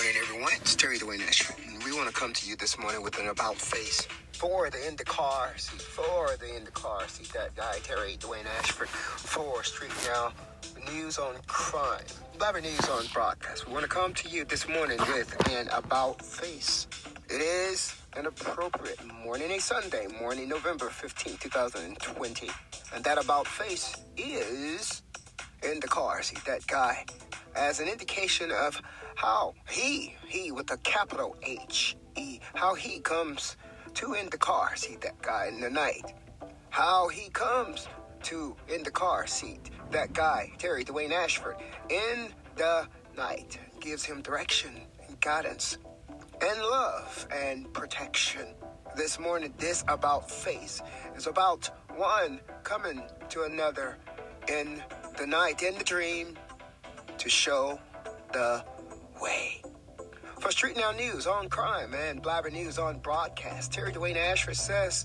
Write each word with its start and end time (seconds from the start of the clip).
morning, 0.00 0.16
everyone. 0.22 0.52
It's 0.62 0.74
Terry 0.74 0.98
Dwayne 0.98 1.20
Ashford, 1.20 1.56
we 1.84 1.92
want 1.92 2.08
to 2.08 2.14
come 2.14 2.32
to 2.32 2.48
you 2.48 2.56
this 2.56 2.78
morning 2.78 3.02
with 3.02 3.18
an 3.18 3.28
about 3.28 3.56
face 3.56 4.08
for 4.32 4.70
the 4.70 4.88
in 4.88 4.96
the 4.96 5.04
car 5.04 5.52
seat, 5.58 5.82
for 5.82 6.30
the 6.38 6.56
in 6.56 6.64
the 6.64 6.70
car 6.70 7.06
seat. 7.06 7.30
That 7.34 7.54
guy, 7.54 7.80
Terry 7.82 8.16
Dwayne 8.18 8.46
Ashford, 8.60 8.88
for 8.88 9.62
Street 9.62 9.90
Now 10.06 10.32
News 10.90 11.18
on 11.18 11.34
Crime, 11.46 12.00
Blabber 12.38 12.62
News 12.62 12.88
on 12.88 13.04
Broadcast. 13.12 13.66
We 13.66 13.74
want 13.74 13.82
to 13.82 13.90
come 13.90 14.14
to 14.14 14.28
you 14.30 14.46
this 14.46 14.66
morning 14.66 14.96
with 15.00 15.36
an 15.50 15.68
about 15.68 16.24
face. 16.24 16.86
It 17.28 17.42
is 17.42 17.94
an 18.16 18.24
appropriate 18.24 19.04
morning, 19.22 19.50
a 19.50 19.58
Sunday 19.60 20.06
morning, 20.18 20.48
November 20.48 20.88
15, 20.88 21.36
2020. 21.36 22.48
And 22.94 23.04
that 23.04 23.22
about 23.22 23.46
face 23.46 23.94
is 24.16 25.02
in 25.62 25.78
the 25.80 25.88
car 25.88 26.22
seat. 26.22 26.42
That 26.46 26.66
guy 26.66 27.04
as 27.54 27.80
an 27.80 27.88
indication 27.88 28.50
of 28.50 28.80
how 29.16 29.54
he, 29.68 30.14
he 30.26 30.52
with 30.52 30.70
a 30.70 30.76
capital 30.78 31.36
H 31.42 31.96
E, 32.16 32.40
how 32.54 32.74
he 32.74 33.00
comes 33.00 33.56
to 33.94 34.14
in 34.14 34.30
the 34.30 34.38
car 34.38 34.76
seat, 34.76 35.00
that 35.00 35.20
guy 35.22 35.46
in 35.46 35.60
the 35.60 35.70
night. 35.70 36.14
How 36.70 37.08
he 37.08 37.28
comes 37.30 37.88
to 38.24 38.56
in 38.72 38.82
the 38.82 38.90
car 38.90 39.26
seat, 39.26 39.70
that 39.90 40.12
guy, 40.12 40.52
Terry 40.58 40.84
Dwayne 40.84 41.12
Ashford, 41.12 41.56
in 41.88 42.28
the 42.56 42.86
night, 43.16 43.58
gives 43.80 44.04
him 44.04 44.22
direction 44.22 44.70
and 45.06 45.20
guidance 45.20 45.78
and 46.40 46.60
love 46.60 47.26
and 47.34 47.72
protection. 47.72 48.54
This 48.96 49.18
morning, 49.18 49.54
this 49.58 49.84
about 49.88 50.30
face 50.30 50.82
is 51.16 51.26
about 51.26 51.70
one 51.96 52.40
coming 52.62 53.02
to 53.30 53.42
another 53.42 53.98
in 54.48 54.82
the 55.18 55.26
night, 55.26 55.62
in 55.62 55.76
the 55.78 55.84
dream, 55.84 56.36
to 57.20 57.28
show 57.28 57.78
the 58.32 58.64
way. 59.20 59.62
For 60.38 60.50
Street 60.50 60.76
Now 60.76 60.90
News 60.92 61.26
on 61.26 61.50
crime 61.50 61.92
and 61.94 62.22
Blabber 62.22 62.50
News 62.50 62.78
on 62.78 62.98
broadcast, 62.98 63.72
Terry 63.72 63.92
Dwayne 63.92 64.16
Ashford 64.16 64.56
says 64.56 65.04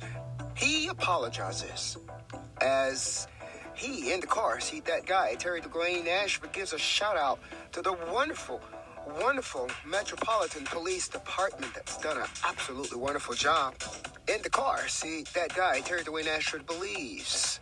he 0.56 0.88
apologizes 0.88 1.98
as 2.62 3.28
he 3.76 4.14
in 4.14 4.22
the 4.22 4.28
car 4.28 4.62
see 4.62 4.80
that 4.80 5.06
guy 5.06 5.36
Terry 5.36 5.60
Dwayne 5.60 6.08
Ashford 6.08 6.54
gives 6.54 6.72
a 6.72 6.78
shout 6.78 7.18
out 7.18 7.40
to 7.74 7.82
the 7.82 7.92
wonderful 8.14 8.62
wonderful 9.20 9.70
Metropolitan 9.86 10.64
Police 10.64 11.10
Department 11.10 11.74
that's 11.74 11.98
done 11.98 12.18
an 12.18 12.28
absolutely 12.48 12.98
wonderful 12.98 13.36
job. 13.36 13.76
In 14.28 14.42
the 14.42 14.50
car, 14.50 14.88
see 14.88 15.26
that 15.34 15.54
guy 15.54 15.82
Terry 15.82 16.04
Dwayne 16.04 16.28
Ashford 16.28 16.66
believes 16.66 17.60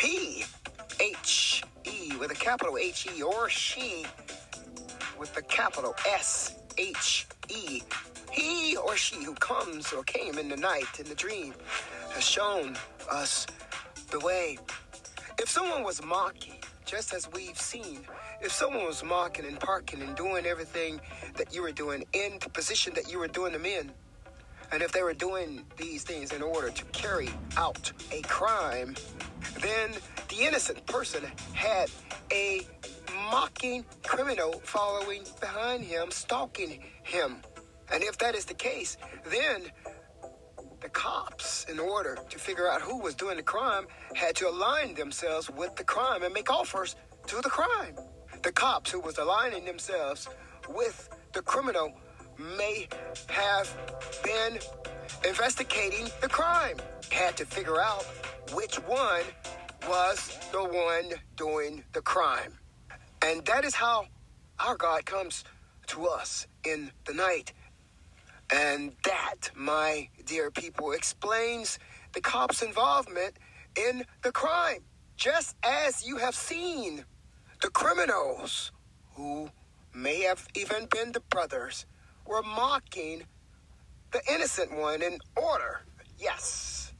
he 0.00 0.44
H 1.00 1.62
E 1.84 2.16
with 2.18 2.30
a 2.30 2.34
capital 2.34 2.76
H 2.78 3.06
E 3.14 3.22
or 3.22 3.48
she 3.48 4.06
with 5.18 5.34
the 5.34 5.42
capital 5.42 5.94
S 6.06 6.56
H 6.78 7.26
E. 7.48 7.82
He 8.30 8.76
or 8.76 8.96
she 8.96 9.22
who 9.22 9.34
comes 9.34 9.92
or 9.92 10.02
came 10.04 10.38
in 10.38 10.48
the 10.48 10.56
night, 10.56 10.98
in 10.98 11.06
the 11.06 11.14
dream, 11.14 11.54
has 12.10 12.24
shown 12.24 12.76
us 13.10 13.46
the 14.10 14.18
way. 14.20 14.58
If 15.38 15.48
someone 15.48 15.82
was 15.82 16.02
mocking, 16.02 16.54
just 16.86 17.12
as 17.12 17.28
we've 17.32 17.58
seen, 17.58 18.00
if 18.40 18.52
someone 18.52 18.84
was 18.84 19.04
mocking 19.04 19.44
and 19.44 19.60
parking 19.60 20.02
and 20.02 20.16
doing 20.16 20.46
everything 20.46 21.00
that 21.36 21.54
you 21.54 21.62
were 21.62 21.72
doing 21.72 22.04
in 22.12 22.38
the 22.40 22.48
position 22.48 22.94
that 22.94 23.10
you 23.10 23.18
were 23.18 23.28
doing 23.28 23.52
them 23.52 23.66
in, 23.66 23.90
and 24.72 24.82
if 24.82 24.92
they 24.92 25.02
were 25.02 25.14
doing 25.14 25.64
these 25.76 26.02
things 26.02 26.32
in 26.32 26.42
order 26.42 26.70
to 26.70 26.84
carry 26.86 27.28
out 27.56 27.92
a 28.10 28.22
crime, 28.22 28.94
then 29.60 29.90
the 30.32 30.44
innocent 30.46 30.84
person 30.86 31.22
had 31.52 31.90
a 32.32 32.62
mocking 33.30 33.84
criminal 34.02 34.52
following 34.64 35.24
behind 35.40 35.84
him, 35.84 36.10
stalking 36.10 36.82
him. 37.02 37.36
And 37.92 38.02
if 38.02 38.16
that 38.18 38.34
is 38.34 38.46
the 38.46 38.54
case, 38.54 38.96
then 39.30 39.64
the 40.80 40.88
cops, 40.88 41.66
in 41.68 41.78
order 41.78 42.16
to 42.30 42.38
figure 42.38 42.70
out 42.70 42.80
who 42.80 42.98
was 42.98 43.14
doing 43.14 43.36
the 43.36 43.42
crime, 43.42 43.86
had 44.14 44.34
to 44.36 44.48
align 44.48 44.94
themselves 44.94 45.50
with 45.50 45.76
the 45.76 45.84
crime 45.84 46.22
and 46.22 46.32
make 46.32 46.50
offers 46.50 46.96
to 47.26 47.36
the 47.42 47.50
crime. 47.50 47.94
The 48.42 48.52
cops 48.52 48.90
who 48.90 49.00
was 49.00 49.18
aligning 49.18 49.66
themselves 49.66 50.28
with 50.68 51.10
the 51.34 51.42
criminal 51.42 51.92
may 52.38 52.88
have 53.28 53.68
been 54.24 54.58
investigating 55.28 56.08
the 56.22 56.28
crime, 56.28 56.78
had 57.10 57.36
to 57.36 57.44
figure 57.44 57.80
out 57.80 58.04
which 58.54 58.76
one 58.76 59.24
was 59.88 60.38
the 60.52 60.62
one 60.62 61.18
doing 61.36 61.84
the 61.92 62.02
crime. 62.02 62.58
And 63.24 63.44
that 63.46 63.64
is 63.64 63.74
how 63.74 64.06
our 64.58 64.76
God 64.76 65.04
comes 65.04 65.44
to 65.88 66.06
us 66.06 66.46
in 66.64 66.90
the 67.06 67.14
night. 67.14 67.52
And 68.52 68.92
that, 69.04 69.50
my 69.54 70.08
dear 70.26 70.50
people, 70.50 70.92
explains 70.92 71.78
the 72.12 72.20
cops' 72.20 72.62
involvement 72.62 73.38
in 73.76 74.04
the 74.22 74.32
crime. 74.32 74.84
Just 75.16 75.56
as 75.62 76.06
you 76.06 76.16
have 76.16 76.34
seen 76.34 77.04
the 77.62 77.70
criminals, 77.70 78.72
who 79.14 79.50
may 79.94 80.22
have 80.22 80.46
even 80.54 80.86
been 80.86 81.12
the 81.12 81.20
brothers, 81.20 81.86
were 82.26 82.42
mocking 82.42 83.22
the 84.10 84.20
innocent 84.30 84.76
one 84.76 85.02
in 85.02 85.18
order, 85.36 85.82
yes, 86.18 86.92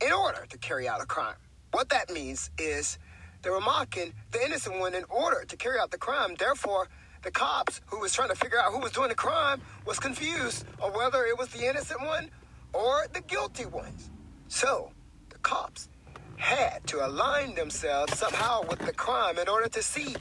in 0.00 0.12
order 0.12 0.46
to 0.48 0.58
carry 0.58 0.88
out 0.88 1.02
a 1.02 1.06
crime. 1.06 1.36
What 1.76 1.90
that 1.90 2.10
means 2.10 2.50
is 2.56 2.98
they 3.42 3.50
were 3.50 3.60
mocking 3.60 4.14
the 4.32 4.42
innocent 4.42 4.80
one 4.80 4.94
in 4.94 5.04
order 5.10 5.44
to 5.44 5.56
carry 5.58 5.78
out 5.78 5.90
the 5.90 5.98
crime. 5.98 6.34
Therefore, 6.38 6.88
the 7.22 7.30
cops 7.30 7.82
who 7.84 8.00
was 8.00 8.14
trying 8.14 8.30
to 8.30 8.34
figure 8.34 8.58
out 8.58 8.72
who 8.72 8.78
was 8.78 8.92
doing 8.92 9.10
the 9.10 9.14
crime 9.14 9.60
was 9.84 9.98
confused 9.98 10.64
on 10.80 10.94
whether 10.94 11.26
it 11.26 11.36
was 11.36 11.48
the 11.48 11.68
innocent 11.68 12.00
one 12.00 12.30
or 12.72 13.04
the 13.12 13.20
guilty 13.20 13.66
ones. 13.66 14.08
So, 14.48 14.90
the 15.28 15.36
cops 15.40 15.90
had 16.38 16.86
to 16.86 17.06
align 17.06 17.54
themselves 17.54 18.18
somehow 18.18 18.62
with 18.66 18.78
the 18.78 18.94
crime 18.94 19.36
in 19.38 19.46
order 19.46 19.68
to 19.68 19.82
see 19.82 20.16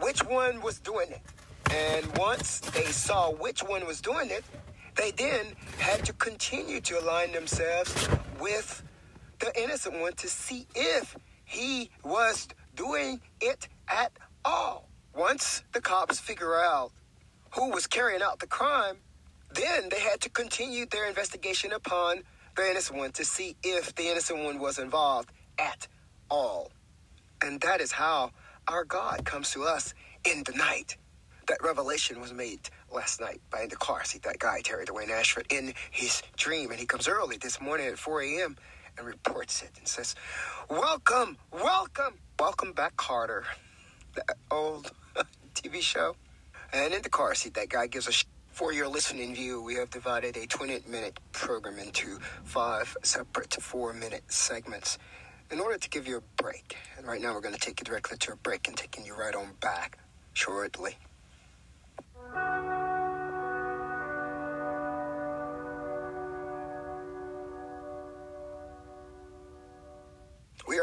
which 0.00 0.22
one 0.26 0.60
was 0.60 0.78
doing 0.78 1.10
it. 1.10 1.22
And 1.70 2.04
once 2.18 2.60
they 2.60 2.84
saw 2.84 3.30
which 3.30 3.62
one 3.62 3.86
was 3.86 4.02
doing 4.02 4.28
it, 4.28 4.44
they 4.94 5.12
then 5.12 5.56
had 5.78 6.04
to 6.04 6.12
continue 6.12 6.82
to 6.82 7.00
align 7.00 7.32
themselves 7.32 8.10
with 8.38 8.82
the 9.40 9.62
innocent 9.62 10.00
one 10.00 10.12
to 10.14 10.28
see 10.28 10.66
if 10.74 11.16
he 11.44 11.90
was 12.04 12.48
doing 12.74 13.20
it 13.40 13.68
at 13.88 14.12
all. 14.44 14.88
Once 15.14 15.62
the 15.72 15.80
cops 15.80 16.20
figure 16.20 16.56
out 16.56 16.92
who 17.54 17.70
was 17.70 17.86
carrying 17.86 18.22
out 18.22 18.38
the 18.38 18.46
crime, 18.46 18.96
then 19.54 19.88
they 19.90 20.00
had 20.00 20.20
to 20.20 20.30
continue 20.30 20.86
their 20.86 21.06
investigation 21.06 21.72
upon 21.72 22.22
the 22.56 22.70
innocent 22.70 22.98
one 22.98 23.12
to 23.12 23.24
see 23.24 23.56
if 23.62 23.94
the 23.94 24.08
innocent 24.08 24.44
one 24.44 24.58
was 24.58 24.78
involved 24.78 25.30
at 25.58 25.86
all. 26.30 26.70
And 27.42 27.60
that 27.62 27.80
is 27.80 27.92
how 27.92 28.32
our 28.66 28.84
God 28.84 29.24
comes 29.24 29.50
to 29.52 29.64
us 29.64 29.94
in 30.24 30.42
the 30.44 30.52
night. 30.52 30.96
That 31.46 31.62
revelation 31.62 32.20
was 32.20 32.34
made 32.34 32.68
last 32.92 33.20
night 33.20 33.40
by 33.50 33.66
the 33.66 33.76
car 33.76 34.04
seat, 34.04 34.22
that 34.24 34.38
guy, 34.38 34.60
Terry 34.60 34.84
Dwayne 34.84 35.08
Ashford, 35.08 35.46
in 35.50 35.72
his 35.90 36.22
dream. 36.36 36.70
And 36.70 36.78
he 36.78 36.84
comes 36.84 37.08
early 37.08 37.38
this 37.38 37.60
morning 37.60 37.86
at 37.86 37.98
4 37.98 38.22
a.m. 38.22 38.56
and 38.98 39.06
reports 39.06 39.62
it 39.62 39.70
and 39.78 39.86
says, 39.86 40.14
Welcome, 40.68 41.36
welcome, 41.52 42.14
welcome 42.38 42.72
back, 42.72 42.96
Kotter. 42.96 43.44
The 44.14 44.24
old 44.50 44.90
TV 45.54 45.80
show. 45.80 46.16
And 46.72 46.92
in 46.92 47.02
the 47.02 47.08
car 47.08 47.34
seat, 47.34 47.54
that 47.54 47.68
guy 47.70 47.86
gives 47.86 48.08
us 48.08 48.24
for 48.58 48.72
your 48.72 48.88
listening 48.88 49.36
view, 49.36 49.62
we 49.62 49.76
have 49.76 49.88
divided 49.88 50.36
a 50.36 50.44
20 50.44 50.80
minute 50.88 51.20
program 51.30 51.78
into 51.78 52.18
five 52.42 52.96
separate 53.04 53.54
four 53.54 53.92
minute 53.92 54.24
segments 54.26 54.98
in 55.52 55.60
order 55.60 55.78
to 55.78 55.88
give 55.88 56.08
you 56.08 56.16
a 56.16 56.42
break. 56.42 56.76
And 56.96 57.06
right 57.06 57.20
now, 57.20 57.34
we're 57.34 57.40
going 57.40 57.54
to 57.54 57.60
take 57.60 57.80
you 57.80 57.84
directly 57.84 58.18
to 58.18 58.32
a 58.32 58.36
break 58.36 58.66
and 58.66 58.76
taking 58.76 59.06
you 59.06 59.14
right 59.14 59.34
on 59.34 59.50
back 59.60 59.98
shortly. 60.32 60.96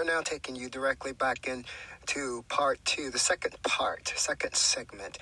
Are 0.09 0.15
now 0.15 0.21
taking 0.21 0.55
you 0.55 0.69
directly 0.69 1.13
back 1.13 1.47
into 1.47 2.43
part 2.49 2.83
two, 2.85 3.09
the 3.09 3.19
second 3.19 3.55
part, 3.63 4.13
second 4.15 4.53
segment 4.55 5.17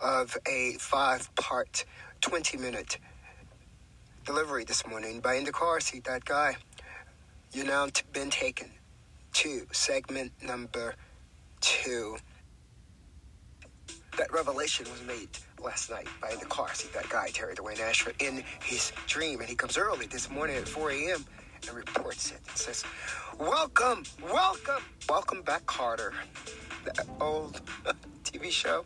of 0.00 0.36
a 0.46 0.74
five 0.78 1.34
part, 1.34 1.84
20 2.20 2.56
minute 2.58 2.98
delivery 4.24 4.64
this 4.64 4.86
morning 4.86 5.20
by 5.20 5.34
In 5.34 5.44
the 5.44 5.52
Car 5.52 5.80
Seat, 5.80 6.04
that 6.04 6.24
guy. 6.24 6.56
You've 7.52 7.66
now 7.66 7.86
t- 7.86 8.02
been 8.12 8.30
taken 8.30 8.70
to 9.34 9.66
segment 9.72 10.32
number 10.42 10.94
two. 11.60 12.16
That 14.18 14.32
revelation 14.32 14.86
was 14.90 15.02
made 15.02 15.30
last 15.62 15.90
night 15.90 16.06
by 16.20 16.30
In 16.30 16.38
the 16.38 16.46
car 16.46 16.74
seat, 16.74 16.92
that 16.92 17.08
guy, 17.08 17.28
Terry 17.32 17.54
Dwayne 17.54 17.80
Ashford, 17.80 18.14
in 18.20 18.44
his 18.62 18.92
dream. 19.06 19.40
And 19.40 19.48
he 19.48 19.54
comes 19.54 19.78
early 19.78 20.06
this 20.06 20.28
morning 20.30 20.56
at 20.56 20.68
4 20.68 20.90
a.m. 20.90 21.24
and 21.66 21.76
reports 21.76 22.30
it 22.30 22.40
and 22.48 22.56
says, 22.56 22.84
Welcome, 23.38 24.04
welcome, 24.22 24.82
welcome 25.08 25.42
back, 25.42 25.64
Kotter. 25.66 26.12
The 26.84 27.06
old 27.20 27.60
TV 28.24 28.50
show. 28.50 28.84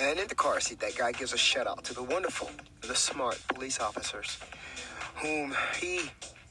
And 0.00 0.18
in 0.18 0.26
the 0.26 0.34
car 0.34 0.60
seat, 0.60 0.80
that 0.80 0.96
guy 0.96 1.12
gives 1.12 1.32
a 1.32 1.38
shout 1.38 1.66
out 1.66 1.84
to 1.84 1.94
the 1.94 2.02
wonderful, 2.02 2.50
the 2.80 2.94
smart 2.94 3.40
police 3.48 3.80
officers 3.80 4.38
whom 5.16 5.54
he 5.80 6.00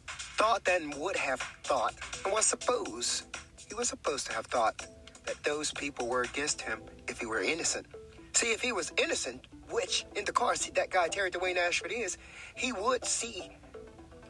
thought 0.07 0.63
then 0.63 0.89
would 0.97 1.15
have 1.15 1.41
thought 1.63 1.93
and 2.23 2.33
was 2.33 2.45
supposed, 2.45 3.25
he 3.67 3.75
was 3.75 3.89
supposed 3.89 4.27
to 4.27 4.33
have 4.33 4.45
thought 4.45 4.87
that 5.25 5.41
those 5.43 5.71
people 5.71 6.07
were 6.07 6.21
against 6.21 6.61
him 6.61 6.81
if 7.07 7.19
he 7.19 7.25
were 7.25 7.41
innocent. 7.41 7.85
See, 8.33 8.51
if 8.51 8.61
he 8.61 8.71
was 8.71 8.91
innocent, 8.97 9.45
which 9.69 10.05
in 10.15 10.25
the 10.25 10.31
car 10.31 10.55
seat 10.55 10.75
that 10.75 10.89
guy 10.89 11.07
Terry 11.07 11.31
Dwayne 11.31 11.57
Ashford 11.57 11.91
is, 11.91 12.17
he 12.55 12.71
would 12.71 13.05
see 13.05 13.51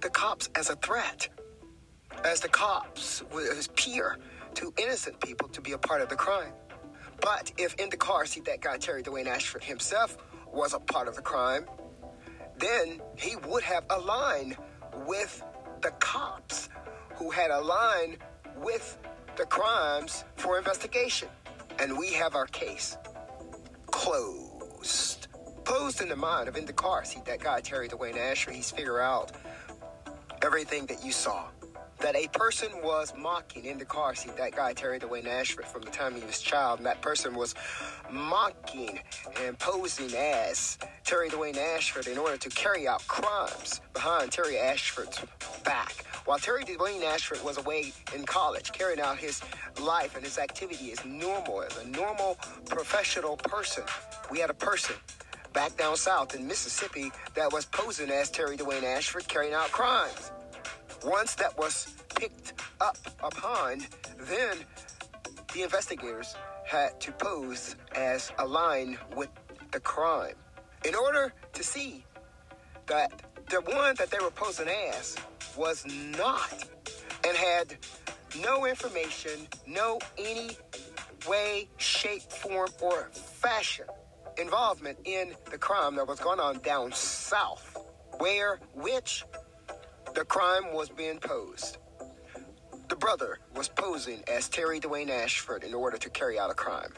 the 0.03 0.09
cops 0.09 0.49
as 0.55 0.69
a 0.69 0.75
threat, 0.75 1.29
as 2.25 2.41
the 2.41 2.49
cops 2.49 3.23
would 3.31 3.47
appear 3.65 4.17
to 4.53 4.73
innocent 4.77 5.17
people 5.21 5.47
to 5.47 5.61
be 5.61 5.71
a 5.71 5.77
part 5.77 6.01
of 6.01 6.09
the 6.09 6.15
crime. 6.15 6.51
But 7.21 7.53
if 7.57 7.73
in 7.75 7.89
the 7.89 7.97
car 7.97 8.25
seat 8.25 8.43
that 8.45 8.59
guy 8.59 8.77
Terry 8.77 9.01
Dwayne 9.01 9.27
Ashford 9.27 9.63
himself 9.63 10.17
was 10.51 10.73
a 10.73 10.79
part 10.79 11.07
of 11.07 11.15
the 11.15 11.21
crime, 11.21 11.65
then 12.57 13.01
he 13.15 13.37
would 13.47 13.63
have 13.63 13.85
aligned 13.89 14.57
with 15.07 15.41
the 15.81 15.91
cops 15.91 16.67
who 17.15 17.31
had 17.31 17.49
aligned 17.49 18.17
with 18.57 18.97
the 19.37 19.45
crimes 19.45 20.25
for 20.35 20.57
investigation. 20.57 21.29
And 21.79 21.97
we 21.97 22.11
have 22.13 22.35
our 22.35 22.47
case 22.47 22.97
closed. 23.87 25.27
Closed 25.63 26.01
in 26.01 26.09
the 26.09 26.15
mind 26.17 26.49
of 26.49 26.57
in 26.57 26.65
the 26.65 26.73
car 26.73 27.05
seat 27.05 27.23
that 27.23 27.39
guy 27.39 27.61
Terry 27.61 27.87
Dwayne 27.87 28.17
Ashford. 28.17 28.53
He's 28.53 28.69
figured 28.69 28.99
out 29.01 29.31
everything 30.43 30.85
that 30.87 31.03
you 31.03 31.11
saw 31.11 31.45
that 32.01 32.17
a 32.17 32.27
person 32.33 32.69
was 32.83 33.13
mocking 33.17 33.63
in 33.63 33.77
the 33.77 33.85
car 33.85 34.13
seat 34.13 34.35
that 34.35 34.53
guy 34.53 34.73
Terry 34.73 34.99
Dwayne 34.99 35.25
Ashford 35.25 35.65
from 35.65 35.83
the 35.83 35.89
time 35.89 36.15
he 36.15 36.25
was 36.25 36.37
a 36.37 36.43
child, 36.43 36.79
and 36.79 36.85
that 36.85 37.01
person 37.01 37.33
was 37.33 37.55
mocking 38.11 38.99
and 39.41 39.57
posing 39.57 40.13
as 40.13 40.77
Terry 41.05 41.29
Dwayne 41.29 41.55
Ashford 41.55 42.07
in 42.07 42.17
order 42.17 42.35
to 42.35 42.49
carry 42.49 42.89
out 42.89 43.07
crimes 43.07 43.79
behind 43.93 44.33
Terry 44.33 44.57
Ashford's 44.57 45.21
back. 45.63 46.03
While 46.25 46.39
Terry 46.39 46.65
Dwayne 46.65 47.03
Ashford 47.03 47.41
was 47.41 47.57
away 47.57 47.93
in 48.13 48.25
college, 48.25 48.73
carrying 48.73 48.99
out 48.99 49.17
his 49.17 49.41
life 49.81 50.17
and 50.17 50.25
his 50.25 50.37
activity 50.37 50.91
as 50.91 51.05
normal, 51.05 51.61
as 51.63 51.77
a 51.77 51.87
normal 51.87 52.37
professional 52.65 53.37
person, 53.37 53.83
we 54.29 54.39
had 54.39 54.49
a 54.49 54.55
person 54.55 54.95
back 55.53 55.77
down 55.77 55.95
south 55.95 56.35
in 56.35 56.47
Mississippi 56.47 57.11
that 57.35 57.51
was 57.53 57.65
posing 57.65 58.09
as 58.09 58.29
Terry 58.29 58.57
Dwayne 58.57 58.83
Ashford 58.83 59.27
carrying 59.27 59.53
out 59.53 59.71
crimes. 59.71 60.31
Once 61.05 61.35
that 61.35 61.57
was 61.57 61.93
picked 62.15 62.53
up 62.81 62.97
upon, 63.21 63.83
then 64.19 64.57
the 65.53 65.61
investigators 65.61 66.35
had 66.65 66.99
to 67.01 67.11
pose 67.11 67.75
as 67.95 68.31
aligned 68.39 68.97
with 69.15 69.29
the 69.71 69.79
crime. 69.79 70.35
In 70.85 70.95
order 70.95 71.33
to 71.53 71.63
see 71.63 72.03
that 72.87 73.11
the 73.49 73.61
one 73.61 73.95
that 73.95 74.09
they 74.09 74.19
were 74.19 74.31
posing 74.31 74.67
as 74.67 75.15
was 75.55 75.85
not 75.85 76.67
and 77.25 77.37
had 77.37 77.77
no 78.41 78.65
information, 78.65 79.47
no 79.67 79.99
any 80.17 80.57
way, 81.27 81.67
shape, 81.77 82.23
form, 82.23 82.69
or 82.81 83.09
fashion 83.13 83.85
involvement 84.37 84.97
in 85.05 85.33
the 85.49 85.57
crime 85.57 85.95
that 85.95 86.07
was 86.07 86.19
going 86.19 86.39
on 86.39 86.59
down 86.59 86.91
south, 86.91 87.77
where 88.19 88.59
which 88.73 89.23
the 90.15 90.25
crime 90.25 90.73
was 90.73 90.89
being 90.89 91.19
posed. 91.19 91.77
The 92.89 92.95
brother 92.95 93.39
was 93.55 93.69
posing 93.69 94.23
as 94.27 94.49
Terry 94.49 94.79
Dwayne 94.79 95.09
Ashford 95.09 95.63
in 95.63 95.73
order 95.73 95.97
to 95.97 96.09
carry 96.09 96.37
out 96.37 96.51
a 96.51 96.53
crime. 96.53 96.93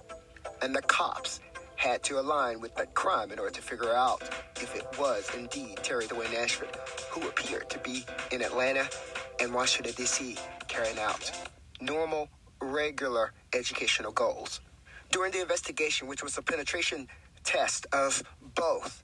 And 0.62 0.76
the 0.76 0.82
cops 0.82 1.40
had 1.76 2.04
to 2.04 2.20
align 2.20 2.60
with 2.60 2.76
that 2.76 2.94
crime 2.94 3.32
in 3.32 3.40
order 3.40 3.54
to 3.54 3.62
figure 3.62 3.94
out 3.94 4.22
if 4.58 4.76
it 4.76 4.86
was 5.00 5.30
indeed 5.36 5.78
Terry 5.84 6.06
Dwayne 6.06 6.34
Ashford 6.34 6.76
who 7.12 7.28
appeared 7.28 7.70
to 7.70 7.80
be 7.80 8.06
in 8.32 8.42
Atlanta 8.42 8.90
and 9.40 9.54
Washington, 9.54 9.94
D.C., 9.96 10.38
carrying 10.68 11.00
out 11.00 11.32
normal, 11.82 12.30
regular 12.62 13.34
educational 13.54 14.12
goals. 14.12 14.62
During 15.12 15.32
the 15.32 15.42
investigation, 15.42 16.08
which 16.08 16.24
was 16.24 16.38
a 16.38 16.42
penetration 16.42 17.08
test 17.46 17.88
of 17.94 18.22
both 18.56 19.04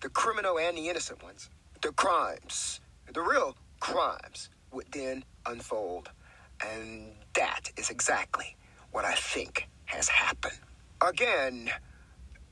the 0.00 0.08
criminal 0.08 0.58
and 0.58 0.76
the 0.76 0.88
innocent 0.88 1.22
ones, 1.22 1.50
the 1.82 1.92
crimes 1.92 2.80
the 3.14 3.22
real 3.22 3.56
crimes 3.80 4.50
would 4.72 4.90
then 4.92 5.24
unfold. 5.46 6.10
And 6.64 7.12
that 7.34 7.70
is 7.76 7.90
exactly 7.90 8.56
what 8.90 9.04
I 9.04 9.14
think 9.14 9.68
has 9.86 10.08
happened. 10.08 10.58
Again, 11.00 11.70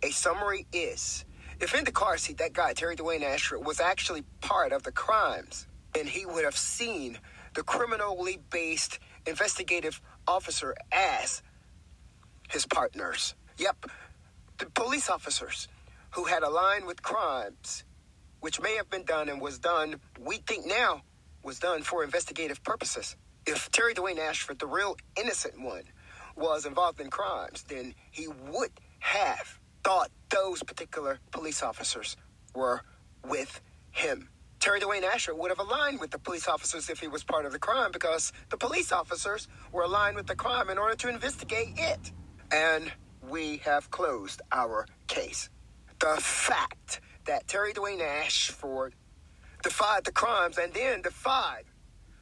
a 0.02 0.10
summary 0.10 0.66
is 0.72 1.24
if 1.60 1.74
in 1.74 1.84
the 1.84 1.92
car 1.92 2.16
seat 2.16 2.38
that 2.38 2.52
guy, 2.52 2.72
Terry 2.72 2.96
Dwayne 2.96 3.22
Ashford, 3.22 3.64
was 3.64 3.80
actually 3.80 4.22
part 4.40 4.72
of 4.72 4.82
the 4.82 4.92
crimes, 4.92 5.66
then 5.94 6.06
he 6.06 6.26
would 6.26 6.44
have 6.44 6.56
seen 6.56 7.18
the 7.54 7.62
criminally 7.62 8.38
based 8.50 8.98
investigative 9.26 10.00
officer 10.26 10.74
as 10.90 11.42
his 12.50 12.66
partners. 12.66 13.34
Yep, 13.58 13.86
the 14.62 14.70
police 14.70 15.10
officers 15.10 15.66
who 16.12 16.24
had 16.24 16.44
aligned 16.44 16.86
with 16.86 17.02
crimes 17.02 17.82
which 18.38 18.60
may 18.60 18.76
have 18.76 18.88
been 18.90 19.04
done 19.04 19.28
and 19.28 19.40
was 19.40 19.58
done, 19.58 19.96
we 20.20 20.36
think 20.36 20.66
now, 20.66 21.02
was 21.42 21.58
done 21.58 21.82
for 21.82 22.04
investigative 22.04 22.62
purposes. 22.62 23.16
If 23.44 23.70
Terry 23.72 23.92
Dwayne 23.94 24.18
Ashford, 24.18 24.60
the 24.60 24.66
real 24.66 24.96
innocent 25.16 25.60
one, 25.60 25.82
was 26.36 26.64
involved 26.64 27.00
in 27.00 27.10
crimes, 27.10 27.64
then 27.64 27.94
he 28.12 28.28
would 28.28 28.70
have 29.00 29.58
thought 29.82 30.10
those 30.28 30.62
particular 30.62 31.18
police 31.32 31.62
officers 31.62 32.16
were 32.54 32.82
with 33.24 33.60
him. 33.90 34.28
Terry 34.60 34.80
Dwayne 34.80 35.02
Ashford 35.02 35.38
would 35.38 35.50
have 35.50 35.58
aligned 35.58 35.98
with 35.98 36.12
the 36.12 36.18
police 36.18 36.46
officers 36.46 36.88
if 36.88 37.00
he 37.00 37.08
was 37.08 37.24
part 37.24 37.46
of 37.46 37.52
the 37.52 37.58
crime 37.58 37.90
because 37.92 38.32
the 38.50 38.56
police 38.56 38.92
officers 38.92 39.48
were 39.72 39.82
aligned 39.82 40.14
with 40.14 40.26
the 40.26 40.36
crime 40.36 40.70
in 40.70 40.78
order 40.78 40.94
to 40.94 41.08
investigate 41.08 41.74
it. 41.76 42.12
And 42.52 42.92
we 43.28 43.58
have 43.58 43.90
closed 43.90 44.42
our 44.50 44.86
case. 45.06 45.48
The 46.00 46.16
fact 46.20 47.00
that 47.24 47.46
Terry 47.46 47.72
Dwayne 47.72 48.00
Ashford 48.00 48.94
defied 49.62 50.04
the 50.04 50.12
crimes 50.12 50.58
and 50.58 50.72
then 50.74 51.02
defied 51.02 51.64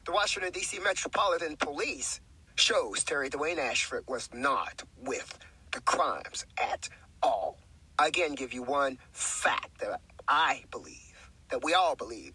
the 0.05 0.11
Washington, 0.11 0.51
D.C. 0.51 0.79
Metropolitan 0.79 1.55
Police 1.57 2.21
shows 2.55 3.03
Terry 3.03 3.29
Dwayne 3.29 3.57
Ashford 3.57 4.03
was 4.07 4.29
not 4.33 4.83
with 4.97 5.37
the 5.71 5.81
crimes 5.81 6.45
at 6.59 6.89
all. 7.23 7.57
I 7.97 8.07
again 8.07 8.35
give 8.35 8.53
you 8.53 8.63
one 8.63 8.97
fact 9.11 9.79
that 9.79 10.01
I 10.27 10.63
believe, 10.71 11.31
that 11.49 11.63
we 11.63 11.73
all 11.73 11.95
believe, 11.95 12.33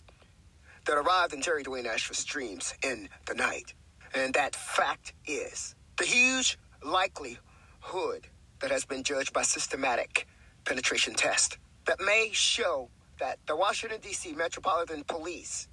that 0.86 0.96
arrived 0.96 1.32
in 1.32 1.40
Terry 1.40 1.64
Dwayne 1.64 1.86
Ashford's 1.86 2.24
dreams 2.24 2.74
in 2.82 3.08
the 3.26 3.34
night. 3.34 3.74
And 4.14 4.34
that 4.34 4.54
fact 4.54 5.12
is 5.26 5.74
the 5.96 6.04
huge 6.04 6.58
likelihood 6.84 8.28
that 8.60 8.70
has 8.70 8.84
been 8.84 9.02
judged 9.02 9.32
by 9.32 9.42
systematic 9.42 10.26
penetration 10.64 11.14
test 11.14 11.58
that 11.86 12.00
may 12.00 12.30
show 12.32 12.88
that 13.18 13.38
the 13.46 13.56
Washington, 13.56 14.00
D.C. 14.00 14.32
Metropolitan 14.32 15.04
Police, 15.04 15.68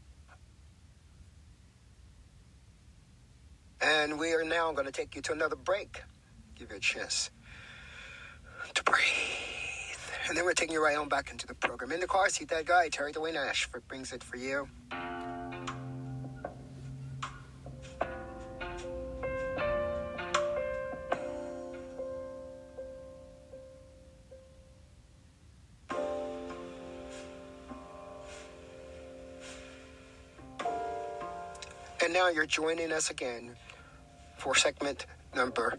and 3.81 4.17
we 4.17 4.31
are 4.33 4.43
now 4.43 4.71
going 4.71 4.85
to 4.85 4.91
take 4.91 5.15
you 5.15 5.21
to 5.23 5.33
another 5.33 5.55
break, 5.55 6.01
give 6.55 6.69
you 6.71 6.77
a 6.77 6.79
chance 6.79 7.29
to 8.73 8.83
breathe. 8.83 9.03
And 10.29 10.37
then 10.37 10.45
we're 10.45 10.53
taking 10.53 10.73
you 10.73 10.83
right 10.83 10.95
on 10.95 11.09
back 11.09 11.31
into 11.31 11.45
the 11.45 11.53
program. 11.55 11.91
In 11.91 11.99
the 11.99 12.07
car 12.07 12.29
seat, 12.29 12.47
that 12.49 12.65
guy, 12.65 12.87
Terry 12.87 13.11
Dwayne 13.11 13.35
Ashford, 13.35 13.85
brings 13.89 14.13
it 14.13 14.23
for 14.23 14.37
you. 14.37 14.69
Now 32.23 32.29
you're 32.29 32.45
joining 32.45 32.93
us 32.93 33.09
again 33.09 33.53
for 34.37 34.55
segment 34.55 35.07
number 35.35 35.77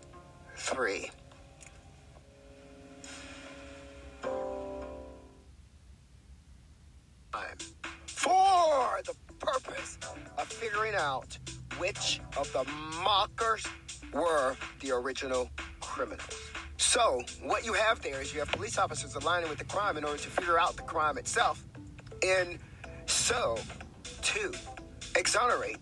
three. 0.56 1.10
For 8.06 9.00
the 9.06 9.14
purpose 9.38 9.98
of 10.36 10.46
figuring 10.46 10.94
out 10.94 11.38
which 11.78 12.20
of 12.36 12.52
the 12.52 12.64
mockers 13.02 13.64
were 14.12 14.54
the 14.80 14.90
original 14.90 15.50
criminals. 15.80 16.28
So, 16.76 17.22
what 17.42 17.64
you 17.64 17.72
have 17.72 18.02
there 18.02 18.20
is 18.20 18.34
you 18.34 18.40
have 18.40 18.52
police 18.52 18.76
officers 18.76 19.14
aligning 19.14 19.48
with 19.48 19.58
the 19.58 19.64
crime 19.64 19.96
in 19.96 20.04
order 20.04 20.18
to 20.18 20.28
figure 20.28 20.58
out 20.58 20.76
the 20.76 20.82
crime 20.82 21.16
itself, 21.16 21.64
and 22.22 22.58
so 23.06 23.56
to 24.22 24.52
exonerate 25.16 25.78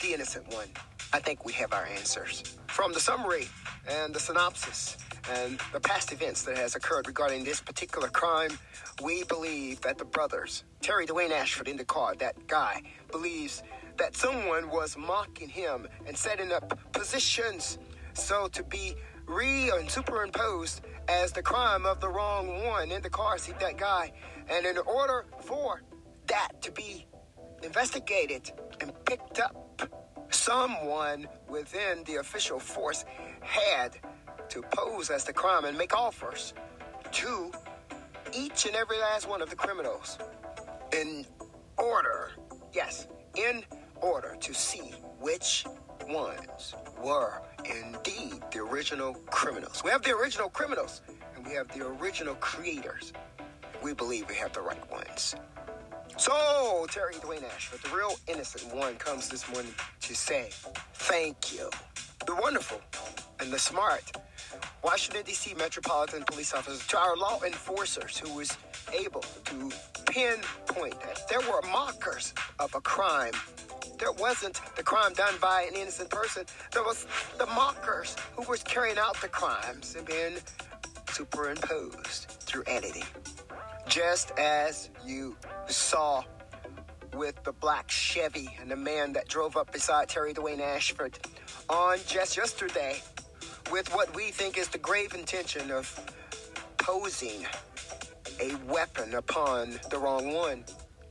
the 0.00 0.14
innocent 0.14 0.48
one. 0.54 0.68
I 1.12 1.20
think 1.20 1.44
we 1.44 1.52
have 1.54 1.72
our 1.72 1.86
answers. 1.86 2.56
From 2.68 2.92
the 2.92 3.00
summary 3.00 3.48
and 3.88 4.14
the 4.14 4.20
synopsis 4.20 4.96
and 5.30 5.58
the 5.72 5.80
past 5.80 6.12
events 6.12 6.42
that 6.42 6.56
has 6.56 6.74
occurred 6.74 7.06
regarding 7.06 7.44
this 7.44 7.60
particular 7.60 8.08
crime, 8.08 8.58
we 9.02 9.24
believe 9.24 9.80
that 9.82 9.98
the 9.98 10.04
brothers, 10.04 10.64
Terry 10.80 11.06
Dwayne 11.06 11.30
Ashford 11.30 11.68
in 11.68 11.76
the 11.76 11.84
car, 11.84 12.14
that 12.16 12.46
guy, 12.46 12.82
believes 13.10 13.62
that 13.98 14.16
someone 14.16 14.70
was 14.70 14.96
mocking 14.96 15.48
him 15.48 15.86
and 16.06 16.16
setting 16.16 16.52
up 16.52 16.78
positions 16.92 17.78
so 18.14 18.48
to 18.48 18.62
be 18.62 18.94
re 19.26 19.70
and 19.70 19.90
superimposed 19.90 20.80
as 21.08 21.32
the 21.32 21.42
crime 21.42 21.86
of 21.86 22.00
the 22.00 22.08
wrong 22.08 22.64
one 22.64 22.90
in 22.90 23.02
the 23.02 23.10
car 23.10 23.38
seat, 23.38 23.58
that 23.60 23.76
guy. 23.76 24.12
And 24.48 24.64
in 24.64 24.78
order 24.78 25.26
for 25.42 25.82
that 26.26 26.60
to 26.62 26.72
be 26.72 27.06
investigated 27.62 28.50
and 28.80 28.92
picked 29.04 29.40
up, 29.40 29.69
someone 30.30 31.26
within 31.48 32.04
the 32.04 32.16
official 32.16 32.58
force 32.58 33.04
had 33.40 33.98
to 34.48 34.62
pose 34.62 35.10
as 35.10 35.24
the 35.24 35.32
crime 35.32 35.64
and 35.64 35.76
make 35.76 35.96
offers 35.96 36.54
to 37.12 37.50
each 38.32 38.66
and 38.66 38.74
every 38.74 38.98
last 38.98 39.28
one 39.28 39.42
of 39.42 39.50
the 39.50 39.56
criminals 39.56 40.18
in 40.92 41.24
order, 41.78 42.32
yes, 42.72 43.06
in 43.36 43.62
order 44.00 44.36
to 44.40 44.54
see 44.54 44.92
which 45.20 45.64
ones 46.08 46.74
were 47.02 47.42
indeed 47.64 48.40
the 48.52 48.58
original 48.58 49.14
criminals. 49.30 49.82
We 49.84 49.90
have 49.90 50.02
the 50.02 50.14
original 50.14 50.48
criminals 50.48 51.02
and 51.36 51.46
we 51.46 51.52
have 51.54 51.68
the 51.68 51.86
original 51.86 52.34
creators. 52.36 53.12
We 53.82 53.94
believe 53.94 54.28
we 54.28 54.36
have 54.36 54.52
the 54.52 54.60
right 54.60 54.90
ones. 54.90 55.34
So, 56.20 56.86
Terry 56.90 57.14
Dwayne 57.14 57.42
Ashford, 57.54 57.80
the 57.80 57.96
real 57.96 58.14
innocent 58.28 58.74
one, 58.74 58.96
comes 58.96 59.30
this 59.30 59.50
morning 59.50 59.72
to 60.02 60.14
say 60.14 60.50
thank 60.92 61.54
you. 61.54 61.70
The 62.26 62.34
wonderful 62.34 62.78
and 63.40 63.50
the 63.50 63.58
smart 63.58 64.02
Washington, 64.84 65.22
D.C. 65.24 65.54
Metropolitan 65.54 66.24
Police 66.24 66.52
officers, 66.52 66.86
to 66.88 66.98
our 66.98 67.16
law 67.16 67.40
enforcers 67.42 68.18
who 68.18 68.34
was 68.34 68.54
able 68.92 69.22
to 69.46 69.70
pinpoint 70.04 71.00
that 71.00 71.26
there 71.30 71.40
were 71.40 71.62
mockers 71.72 72.34
of 72.58 72.74
a 72.74 72.82
crime 72.82 73.32
there 73.98 74.12
wasn't 74.12 74.60
the 74.76 74.82
crime 74.82 75.14
done 75.14 75.34
by 75.42 75.66
an 75.68 75.74
innocent 75.74 76.08
person. 76.08 76.44
There 76.72 76.82
was 76.82 77.06
the 77.36 77.44
mockers 77.44 78.16
who 78.34 78.48
was 78.48 78.62
carrying 78.62 78.96
out 78.96 79.20
the 79.20 79.28
crimes 79.28 79.94
and 79.94 80.06
being 80.06 80.38
superimposed 81.10 82.30
through 82.40 82.64
editing. 82.66 83.04
Just 83.90 84.30
as 84.38 84.88
you 85.04 85.36
saw 85.66 86.22
with 87.12 87.42
the 87.42 87.50
black 87.50 87.90
Chevy 87.90 88.48
and 88.60 88.70
the 88.70 88.76
man 88.76 89.12
that 89.14 89.26
drove 89.26 89.56
up 89.56 89.72
beside 89.72 90.08
Terry 90.08 90.32
Dwayne 90.32 90.60
Ashford 90.60 91.18
on 91.68 91.98
just 92.06 92.36
yesterday 92.36 93.02
with 93.72 93.92
what 93.92 94.14
we 94.14 94.30
think 94.30 94.58
is 94.58 94.68
the 94.68 94.78
grave 94.78 95.12
intention 95.14 95.72
of 95.72 95.92
posing 96.78 97.44
a 98.40 98.54
weapon 98.68 99.16
upon 99.16 99.80
the 99.90 99.98
wrong 99.98 100.34
one. 100.34 100.64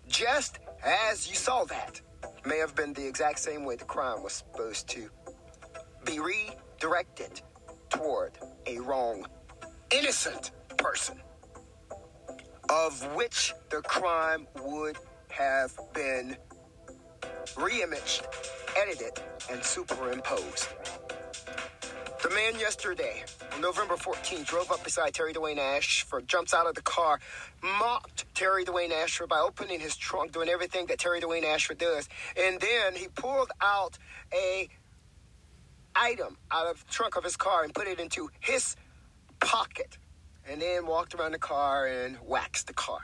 Just 0.08 0.60
as 0.82 1.28
you 1.28 1.36
saw 1.36 1.66
that 1.66 2.00
may 2.46 2.60
have 2.60 2.76
been 2.76 2.94
the 2.94 3.06
exact 3.06 3.40
same 3.40 3.66
way 3.66 3.76
the 3.76 3.84
crime 3.84 4.24
was 4.24 4.32
supposed 4.32 4.88
to 4.88 5.10
be 6.06 6.22
redirected 6.22 7.42
toward 7.90 8.32
a 8.68 8.80
wrong, 8.80 9.28
innocent 9.92 10.52
person, 10.78 11.20
of 12.70 13.02
which 13.16 13.54
the 13.70 13.82
crime 13.82 14.48
would 14.64 14.98
have 15.30 15.78
been 15.94 16.38
reimaged, 17.56 18.26
edited, 18.78 19.20
and 19.52 19.64
superimposed. 19.64 20.68
The 22.22 22.30
man 22.32 22.60
yesterday, 22.60 23.24
November 23.62 23.96
14th, 23.96 24.46
drove 24.46 24.72
up 24.72 24.84
beside 24.84 25.14
Terry 25.14 25.34
Dwayne 25.34 25.58
Ashford, 25.58 26.28
jumps 26.28 26.54
out 26.54 26.68
of 26.68 26.76
the 26.76 26.82
car, 26.82 27.20
mocked 27.64 28.26
Terry 28.36 28.66
Dwayne 28.66 28.92
Ashford 28.92 29.30
by 29.30 29.40
opening 29.40 29.80
his 29.80 29.96
trunk, 29.96 30.34
doing 30.34 30.50
everything 30.50 30.86
that 30.88 31.00
Terry 31.00 31.22
Dwayne 31.22 31.46
Ashford 31.46 31.78
does. 31.78 32.10
And 32.38 32.60
then 32.60 32.96
he 32.96 33.08
pulled 33.08 33.52
out 33.62 33.98
a 34.34 34.68
item 35.96 36.38
out 36.52 36.68
of 36.68 36.86
the 36.86 36.92
trunk 36.92 37.16
of 37.16 37.24
his 37.24 37.38
car 37.38 37.64
and 37.64 37.74
put 37.74 37.88
it 37.88 38.00
into 38.00 38.30
his 38.42 38.76
pocket. 39.40 39.98
And 40.50 40.62
then 40.62 40.88
walked 40.88 41.13
around 41.13 41.34
the 41.34 41.39
car 41.39 41.86
and 41.86 42.18
waxed 42.25 42.68
the 42.68 42.74
car. 42.74 43.00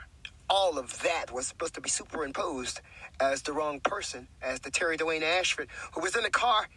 All 0.50 0.78
of 0.78 1.00
that 1.02 1.32
was 1.32 1.46
supposed 1.46 1.74
to 1.74 1.80
be 1.80 1.88
superimposed 1.88 2.80
as 3.20 3.42
the 3.42 3.52
wrong 3.52 3.80
person, 3.80 4.26
as 4.42 4.60
the 4.60 4.70
Terry 4.70 4.96
Dwayne 4.96 5.22
Ashford, 5.22 5.68
who 5.92 6.00
was 6.00 6.16
in 6.16 6.24
the 6.24 6.30
car 6.30 6.68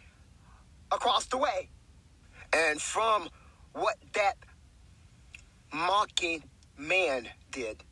across 0.92 1.26
the 1.26 1.38
way 1.38 1.70
and 2.52 2.80
from 2.80 3.28
what 3.72 3.96
that 4.14 4.34
mocking 5.72 6.44
man 6.76 7.28
did. 7.50 7.82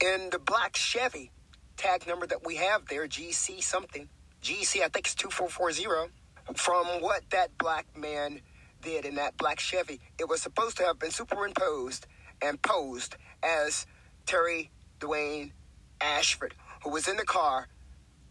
In 0.00 0.30
the 0.30 0.38
black 0.38 0.76
Chevy 0.76 1.30
tag 1.76 2.06
number 2.06 2.26
that 2.26 2.44
we 2.44 2.56
have 2.56 2.86
there, 2.86 3.06
GC 3.06 3.62
something, 3.62 4.08
GC, 4.42 4.82
I 4.82 4.88
think 4.88 5.06
it's 5.06 5.14
2440, 5.14 6.10
from 6.54 6.86
what 7.00 7.22
that 7.30 7.56
black 7.58 7.86
man 7.96 8.40
did 8.82 9.04
in 9.06 9.14
that 9.14 9.36
black 9.38 9.58
Chevy, 9.58 10.00
it 10.18 10.28
was 10.28 10.42
supposed 10.42 10.76
to 10.76 10.84
have 10.84 10.98
been 10.98 11.10
superimposed 11.10 12.06
and 12.42 12.60
posed 12.60 13.16
as 13.42 13.86
Terry 14.26 14.70
Dwayne 15.00 15.52
Ashford, 16.00 16.54
who 16.84 16.90
was 16.90 17.08
in 17.08 17.16
the 17.16 17.24
car, 17.24 17.68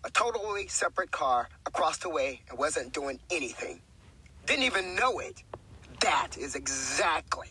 a 0.04 0.12
totally 0.12 0.68
separate 0.68 1.12
car 1.12 1.50
across 1.66 1.98
the 1.98 2.10
way 2.10 2.42
and 2.50 2.60
wasn't 2.60 2.94
doing 2.94 3.20
anything 3.32 3.82
didn't 4.46 4.64
even 4.64 4.96
know 4.96 5.20
it. 5.20 5.44
That 6.02 6.38
is 6.38 6.56
exactly 6.56 7.50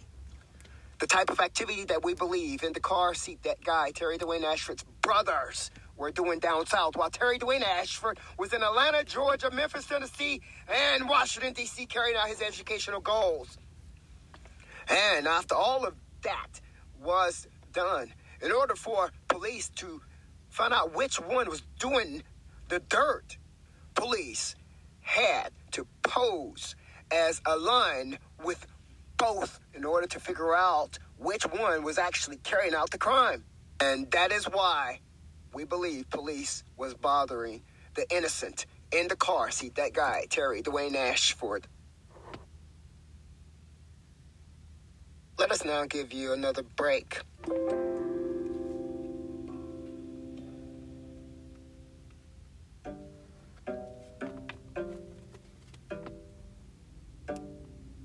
the 0.99 1.07
type 1.07 1.30
of 1.30 1.40
activity 1.40 1.85
that 1.85 2.04
we 2.04 2.14
believe 2.14 2.62
in 2.62 2.73
the 2.73 2.80
car 2.80 3.14
seat 3.14 3.42
that 3.45 3.62
guy, 3.64 3.90
Terry 3.92 4.19
Dwayne 4.19 4.45
Ashford's 4.45 4.85
brothers, 5.00 5.71
were 6.00 6.11
doing 6.11 6.38
down 6.38 6.66
south 6.66 6.97
while 6.97 7.11
Terry 7.11 7.38
Dwayne 7.38 7.62
Ashford 7.62 8.19
was 8.38 8.52
in 8.54 8.62
Atlanta, 8.62 9.04
Georgia, 9.04 9.50
Memphis, 9.50 9.87
Tennessee, 9.87 10.40
and 10.66 11.09
Washington, 11.09 11.52
D.C., 11.52 11.87
carrying 11.87 12.16
out 12.16 12.26
his 12.26 12.40
educational 12.40 13.00
goals. 13.00 13.59
And 14.88 15.28
after 15.28 15.54
all 15.54 15.85
of 15.87 15.95
that 16.23 16.61
was 17.00 17.47
done, 17.73 18.12
in 18.42 18.50
order 18.50 18.75
for 18.75 19.11
police 19.28 19.69
to 19.76 20.00
find 20.49 20.73
out 20.73 20.95
which 20.95 21.21
one 21.21 21.49
was 21.49 21.62
doing 21.78 22.23
the 22.69 22.80
dirt, 22.80 23.37
police 23.95 24.57
had 25.02 25.50
to 25.73 25.87
pose 26.02 26.75
as 27.12 27.42
a 27.45 27.57
line 27.57 28.19
with 28.42 28.66
both 29.19 29.61
in 29.75 29.85
order 29.85 30.07
to 30.07 30.19
figure 30.19 30.54
out 30.54 30.99
which 31.19 31.45
one 31.45 31.83
was 31.83 31.99
actually 31.99 32.38
carrying 32.38 32.75
out 32.75 32.90
the 32.90 32.99
crime. 32.99 33.45
And 33.80 34.11
that 34.12 34.33
is 34.33 34.47
why 34.47 35.00
we 35.52 35.64
believe 35.64 36.09
police 36.11 36.62
was 36.76 36.95
bothering 36.95 37.62
the 37.95 38.07
innocent 38.14 38.66
in 38.92 39.09
the 39.09 39.16
car 39.16 39.50
seat, 39.50 39.75
that 39.76 39.92
guy, 39.92 40.26
Terry 40.30 40.62
Dwayne 40.62 40.95
Ashford. 40.95 41.66
Let 45.38 45.50
us 45.50 45.64
now 45.64 45.87
give 45.87 46.12
you 46.12 46.33
another 46.33 46.62
break. 46.62 47.21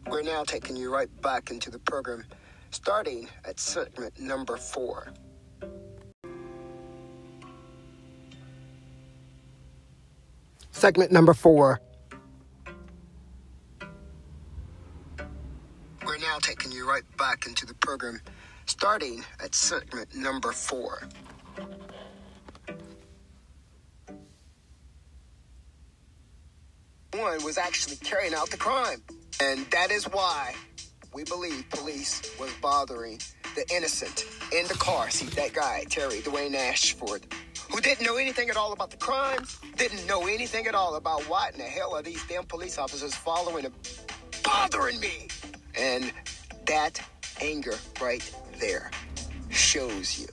We're 0.07 0.21
now 0.21 0.43
taking 0.45 0.77
you 0.77 0.93
right 0.93 1.09
back 1.21 1.51
into 1.51 1.69
the 1.69 1.79
program, 1.79 2.23
starting 2.71 3.27
at 3.43 3.59
segment 3.59 4.17
number 4.19 4.55
four. 4.55 5.11
Segment 10.75 11.09
number 11.09 11.33
four. 11.33 11.79
We're 16.05 16.17
now 16.17 16.37
taking 16.41 16.69
you 16.73 16.85
right 16.87 17.03
back 17.17 17.47
into 17.47 17.65
the 17.65 17.73
program, 17.75 18.19
starting 18.65 19.23
at 19.41 19.55
segment 19.55 20.13
number 20.13 20.51
four. 20.51 21.07
One 27.13 27.41
was 27.45 27.57
actually 27.57 27.95
carrying 27.95 28.33
out 28.33 28.49
the 28.49 28.57
crime. 28.57 29.01
And 29.41 29.65
that 29.71 29.91
is 29.91 30.03
why 30.03 30.55
we 31.13 31.23
believe 31.23 31.69
police 31.69 32.21
was 32.37 32.51
bothering 32.61 33.21
the 33.55 33.65
innocent 33.73 34.25
in 34.53 34.67
the 34.67 34.73
car 34.75 35.09
seat, 35.09 35.31
that 35.31 35.53
guy, 35.53 35.85
Terry 35.89 36.19
Dwayne 36.21 36.55
Ashford, 36.55 37.25
who 37.71 37.81
didn't 37.81 38.05
know 38.05 38.17
anything 38.17 38.49
at 38.49 38.57
all 38.57 38.73
about 38.73 38.91
the 38.91 38.97
crimes, 38.97 39.57
didn't 39.77 40.05
know 40.05 40.27
anything 40.27 40.67
at 40.67 40.75
all 40.75 40.95
about 40.95 41.21
what 41.23 41.53
in 41.53 41.59
the 41.59 41.63
hell 41.63 41.95
are 41.95 42.01
these 42.01 42.23
damn 42.27 42.43
police 42.43 42.77
officers 42.77 43.15
following 43.15 43.65
and 43.65 43.73
bothering 44.43 44.99
me. 44.99 45.27
And 45.77 46.11
that 46.67 47.01
anger 47.41 47.75
right 48.01 48.29
there 48.59 48.91
shows 49.49 50.19
you 50.19 50.27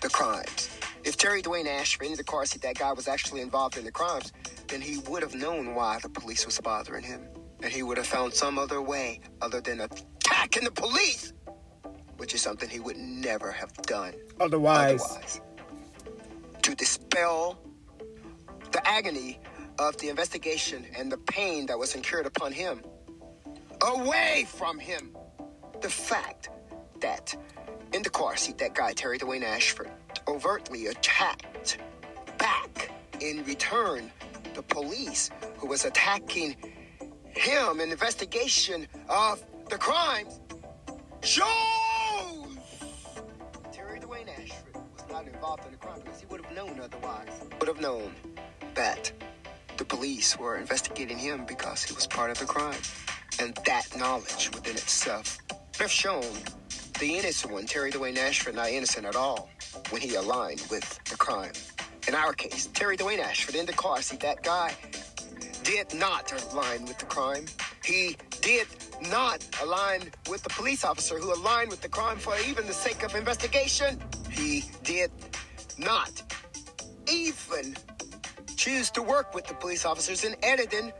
the 0.00 0.08
crimes. 0.08 0.70
If 1.04 1.16
Terry 1.18 1.42
Dwayne 1.42 1.66
Ashford 1.66 2.06
in 2.06 2.14
the 2.14 2.24
car 2.24 2.46
seat, 2.46 2.62
that 2.62 2.78
guy 2.78 2.92
was 2.92 3.08
actually 3.08 3.42
involved 3.42 3.76
in 3.76 3.84
the 3.84 3.92
crimes, 3.92 4.32
then 4.68 4.80
he 4.80 4.98
would 5.08 5.22
have 5.22 5.34
known 5.34 5.74
why 5.74 5.98
the 6.02 6.08
police 6.08 6.46
was 6.46 6.58
bothering 6.60 7.04
him 7.04 7.26
and 7.62 7.72
he 7.72 7.82
would 7.82 7.98
have 7.98 8.06
found 8.06 8.32
some 8.32 8.58
other 8.58 8.80
way 8.80 9.20
other 9.42 9.60
than 9.60 9.80
attacking 9.80 10.64
the 10.64 10.70
police, 10.70 11.33
which 12.24 12.32
is 12.32 12.40
something 12.40 12.70
he 12.70 12.80
would 12.80 12.96
never 12.96 13.52
have 13.52 13.70
done 13.82 14.14
Otherwise. 14.40 15.02
otherwise. 15.02 15.42
To 16.62 16.74
dispel 16.74 17.58
the 18.72 18.80
agony 18.88 19.38
of 19.78 19.98
the 19.98 20.08
investigation 20.08 20.86
and 20.96 21.12
the 21.12 21.18
pain 21.18 21.66
that 21.66 21.78
was 21.78 21.94
incurred 21.94 22.24
upon 22.24 22.50
him, 22.50 22.80
away 23.82 24.46
from 24.48 24.78
him, 24.78 25.14
the 25.82 25.90
fact 25.90 26.48
that 27.00 27.36
in 27.92 28.02
the 28.02 28.08
car 28.08 28.38
seat, 28.38 28.56
that 28.56 28.74
guy, 28.74 28.94
Terry 28.94 29.18
Dwayne 29.18 29.44
Ashford, 29.44 29.90
overtly 30.26 30.86
attacked 30.86 31.76
back 32.38 32.90
in 33.20 33.44
return 33.44 34.10
the 34.54 34.62
police 34.62 35.28
who 35.58 35.66
was 35.66 35.84
attacking 35.84 36.56
him 37.36 37.80
in 37.80 37.90
investigation 37.90 38.88
of 39.10 39.44
the 39.68 39.76
crimes 39.76 40.40
shows 41.20 41.83
involved 45.44 45.66
in 45.66 45.72
the 45.72 45.76
crime 45.76 46.00
because 46.02 46.20
he 46.20 46.26
would 46.26 46.42
have 46.42 46.56
known 46.56 46.80
otherwise. 46.80 47.28
Would 47.60 47.68
have 47.68 47.80
known 47.80 48.14
that 48.74 49.12
the 49.76 49.84
police 49.84 50.38
were 50.38 50.56
investigating 50.56 51.18
him 51.18 51.44
because 51.44 51.82
he 51.82 51.94
was 51.94 52.06
part 52.06 52.30
of 52.30 52.38
the 52.38 52.46
crime. 52.46 52.80
And 53.38 53.54
that 53.66 53.94
knowledge 53.94 54.50
within 54.54 54.72
itself 54.72 55.36
have 55.78 55.90
shown 55.90 56.24
the 56.98 57.18
innocent 57.18 57.52
one, 57.52 57.66
Terry 57.66 57.92
Dwayne 57.92 58.16
Ashford, 58.16 58.54
not 58.54 58.70
innocent 58.70 59.04
at 59.04 59.16
all 59.16 59.50
when 59.90 60.00
he 60.00 60.14
aligned 60.14 60.66
with 60.70 60.98
the 61.10 61.16
crime. 61.16 61.52
In 62.08 62.14
our 62.14 62.32
case, 62.32 62.70
Terry 62.72 62.96
Dwayne 62.96 63.18
Ashford 63.18 63.54
in 63.54 63.66
the 63.66 63.74
car 63.74 64.00
seat, 64.00 64.20
that 64.20 64.42
guy 64.44 64.72
did 65.62 65.92
not 65.92 66.32
align 66.52 66.86
with 66.86 66.96
the 66.98 67.06
crime. 67.06 67.44
He 67.84 68.16
did 68.40 68.66
not 69.10 69.44
align 69.62 70.10
with 70.30 70.42
the 70.42 70.50
police 70.50 70.84
officer 70.84 71.18
who 71.18 71.34
aligned 71.34 71.68
with 71.68 71.82
the 71.82 71.88
crime 71.88 72.16
for 72.16 72.34
even 72.48 72.66
the 72.66 72.72
sake 72.72 73.02
of 73.02 73.14
investigation. 73.14 74.00
He 74.30 74.64
did 74.82 75.10
not 75.78 76.22
even 77.10 77.76
choose 78.56 78.90
to 78.90 79.02
work 79.02 79.34
with 79.34 79.46
the 79.46 79.54
police 79.54 79.84
officers 79.84 80.24
in 80.24 80.34
editing 80.42 80.92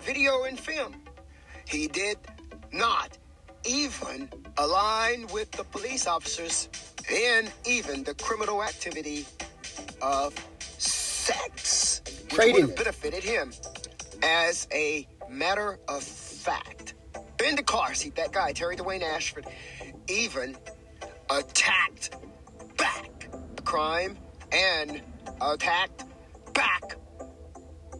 video 0.00 0.44
and 0.44 0.58
film. 0.58 0.94
He 1.66 1.86
did 1.88 2.18
not 2.72 3.16
even 3.64 4.28
align 4.58 5.26
with 5.32 5.50
the 5.52 5.64
police 5.64 6.06
officers 6.06 6.68
in 7.10 7.48
even 7.64 8.02
the 8.04 8.14
criminal 8.14 8.62
activity 8.62 9.26
of 10.00 10.34
sex, 10.58 12.02
which 12.06 12.28
Trading 12.30 12.66
would 12.66 12.70
have 12.70 12.76
benefited 12.76 13.22
him. 13.22 13.52
As 14.22 14.66
a 14.72 15.06
matter 15.28 15.78
of 15.88 16.02
fact, 16.02 16.94
in 17.44 17.56
the 17.56 17.62
car 17.62 17.94
seat, 17.94 18.14
that 18.16 18.32
guy, 18.32 18.52
Terry 18.52 18.76
Dwayne 18.76 19.02
Ashford, 19.02 19.46
even 20.08 20.56
attacked 21.30 22.14
back 22.76 23.10
crime 23.72 24.18
and 24.52 25.00
attacked 25.40 26.04
back 26.52 26.94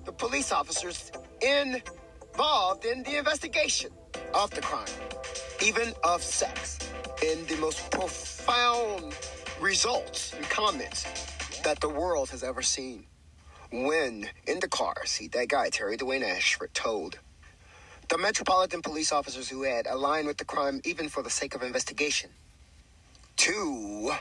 the 0.04 0.12
police 0.12 0.52
officers 0.52 1.10
involved 1.40 2.84
in 2.84 3.02
the 3.04 3.16
investigation 3.16 3.90
of 4.34 4.50
the 4.50 4.60
crime, 4.60 4.84
even 5.64 5.94
of 6.04 6.22
sex, 6.22 6.78
in 7.26 7.46
the 7.46 7.56
most 7.56 7.90
profound 7.90 9.16
results 9.62 10.34
and 10.34 10.44
comments 10.50 11.06
that 11.64 11.80
the 11.80 11.88
world 11.88 12.28
has 12.28 12.42
ever 12.42 12.60
seen. 12.60 13.06
When 13.70 14.28
in 14.46 14.60
the 14.60 14.68
car 14.68 15.06
seat, 15.06 15.32
that 15.32 15.48
guy, 15.48 15.70
Terry 15.70 15.96
Dwayne 15.96 16.22
Ashford, 16.22 16.74
told 16.74 17.18
the 18.10 18.18
Metropolitan 18.18 18.82
police 18.82 19.10
officers 19.10 19.48
who 19.48 19.62
had 19.62 19.86
aligned 19.86 20.26
with 20.26 20.36
the 20.36 20.44
crime, 20.44 20.82
even 20.84 21.08
for 21.08 21.22
the 21.22 21.30
sake 21.30 21.54
of 21.54 21.62
investigation, 21.62 22.28
to 23.38 24.12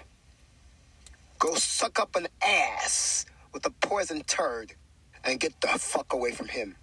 go 1.42 1.56
suck 1.56 2.00
up 2.00 2.16
an 2.16 2.28
ass 2.46 3.26
with 3.52 3.66
a 3.66 3.72
poison 3.72 4.22
turd 4.26 4.74
and 5.26 5.40
get 5.40 5.60
the 5.60 5.68
fuck 5.70 6.14
away 6.14 6.32
from 6.32 6.48
him. 6.48 6.76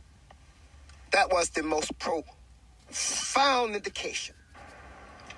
That 1.12 1.30
was 1.30 1.50
the 1.50 1.62
most 1.62 1.96
profound 2.00 3.76
indication 3.76 4.34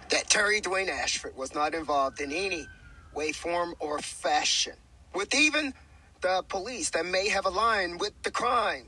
that 0.09 0.31
Terry 0.31 0.63
Dwayne 0.63 0.89
Ashford 0.89 1.37
was 1.37 1.55
not 1.55 1.75
involved 1.75 2.23
in 2.23 2.33
any 2.33 2.67
way, 3.15 3.33
form, 3.33 3.75
or 3.79 3.99
fashion 3.99 4.73
with 5.15 5.35
even 5.35 5.75
the 6.23 6.43
police 6.49 6.89
that 6.91 7.05
may 7.05 7.29
have 7.29 7.45
aligned 7.45 8.01
with 8.01 8.15
the 8.23 8.31
crime. 8.31 8.87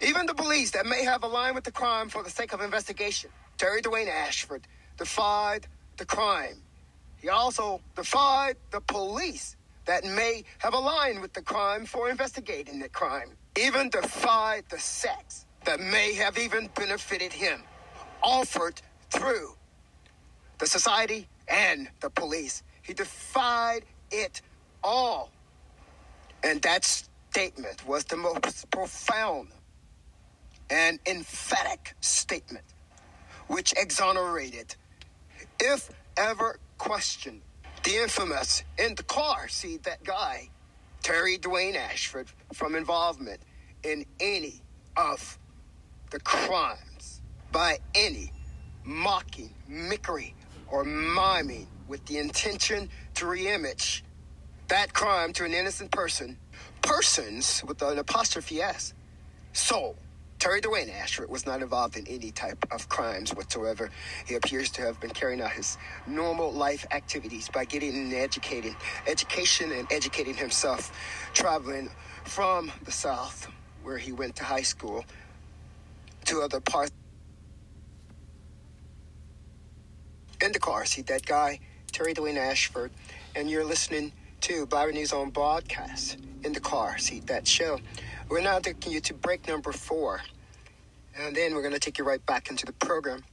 Even 0.00 0.26
the 0.26 0.34
police 0.34 0.72
that 0.72 0.84
may 0.84 1.04
have 1.04 1.22
aligned 1.22 1.54
with 1.54 1.64
the 1.64 1.70
crime 1.70 2.08
for 2.08 2.24
the 2.24 2.30
sake 2.30 2.52
of 2.52 2.60
investigation. 2.60 3.30
Terry 3.56 3.82
Dwayne 3.82 4.08
Ashford 4.08 4.66
defied 4.98 5.68
the 5.96 6.04
crime. 6.04 6.56
He 7.18 7.28
also 7.28 7.80
defied 7.94 8.56
the 8.72 8.80
police 8.80 9.56
that 9.86 10.04
may 10.04 10.44
have 10.58 10.74
aligned 10.74 11.20
with 11.20 11.32
the 11.32 11.42
crime 11.42 11.84
for 11.84 12.10
investigating 12.10 12.78
the 12.78 12.88
crime. 12.88 13.30
Even 13.58 13.88
defied 13.90 14.64
the 14.70 14.78
sex 14.78 15.46
that 15.64 15.80
may 15.80 16.14
have 16.14 16.38
even 16.38 16.68
benefited 16.74 17.32
him, 17.32 17.62
offered 18.22 18.80
through 19.10 19.54
the 20.58 20.66
society 20.66 21.26
and 21.48 21.88
the 22.00 22.10
police. 22.10 22.62
He 22.82 22.92
defied 22.92 23.84
it 24.10 24.42
all. 24.82 25.30
And 26.42 26.62
that 26.62 26.84
statement 26.84 27.86
was 27.86 28.04
the 28.04 28.16
most 28.16 28.70
profound 28.70 29.48
and 30.70 30.98
emphatic 31.06 31.94
statement, 32.00 32.64
which 33.48 33.74
exonerated, 33.76 34.74
if 35.60 35.90
ever 36.16 36.58
questioned, 36.78 37.42
the 37.82 37.96
infamous 37.96 38.62
in 38.78 38.94
the 38.94 39.02
car 39.02 39.48
See 39.48 39.78
that 39.78 40.04
guy, 40.04 40.48
Terry 41.02 41.38
Dwayne 41.38 41.76
Ashford, 41.76 42.28
from 42.52 42.74
involvement 42.74 43.40
in 43.82 44.04
any 44.20 44.62
of 44.96 45.38
the 46.10 46.20
crimes 46.20 47.22
by 47.52 47.78
any 47.94 48.32
mocking, 48.84 49.54
mimicry, 49.68 50.34
or 50.68 50.84
miming 50.84 51.66
with 51.88 52.04
the 52.06 52.18
intention 52.18 52.88
to 53.14 53.24
reimage 53.24 54.02
that 54.68 54.92
crime 54.92 55.32
to 55.32 55.44
an 55.44 55.52
innocent 55.52 55.90
person, 55.90 56.38
persons 56.82 57.62
with 57.66 57.82
an 57.82 57.98
apostrophe 57.98 58.62
S. 58.62 58.94
So, 59.52 59.96
Terry 60.40 60.62
Dwayne 60.62 60.90
Ashford 60.90 61.28
was 61.28 61.44
not 61.44 61.60
involved 61.60 61.98
in 61.98 62.06
any 62.06 62.30
type 62.30 62.64
of 62.72 62.88
crimes 62.88 63.34
whatsoever. 63.34 63.90
He 64.24 64.36
appears 64.36 64.70
to 64.70 64.80
have 64.80 64.98
been 64.98 65.10
carrying 65.10 65.42
out 65.42 65.50
his 65.50 65.76
normal 66.06 66.50
life 66.50 66.86
activities 66.92 67.50
by 67.50 67.66
getting 67.66 67.94
and 67.94 68.14
educating, 68.14 68.74
education 69.06 69.70
and 69.70 69.86
educating 69.92 70.32
himself, 70.32 70.92
traveling 71.34 71.90
from 72.24 72.72
the 72.84 72.90
South, 72.90 73.48
where 73.82 73.98
he 73.98 74.12
went 74.12 74.34
to 74.36 74.44
high 74.44 74.62
school, 74.62 75.04
to 76.24 76.40
other 76.40 76.60
parts. 76.60 76.90
In 80.42 80.52
the 80.52 80.58
car 80.58 80.86
seat, 80.86 81.06
that 81.08 81.26
guy, 81.26 81.60
Terry 81.92 82.14
Dwayne 82.14 82.38
Ashford, 82.38 82.92
and 83.36 83.50
you're 83.50 83.64
listening 83.64 84.10
to 84.40 84.64
Blabber 84.64 84.92
News 84.92 85.12
on 85.12 85.28
broadcast. 85.28 86.16
In 86.42 86.54
the 86.54 86.60
car 86.60 86.96
seat, 86.96 87.26
that 87.26 87.46
show. 87.46 87.78
We're 88.30 88.42
now 88.42 88.60
taking 88.60 88.92
you 88.92 89.00
to 89.00 89.14
break 89.14 89.48
number 89.48 89.72
four, 89.72 90.20
and 91.18 91.34
then 91.34 91.52
we're 91.52 91.62
going 91.62 91.74
to 91.74 91.80
take 91.80 91.98
you 91.98 92.04
right 92.04 92.24
back 92.26 92.48
into 92.48 92.64
the 92.64 92.72
program. 92.74 93.24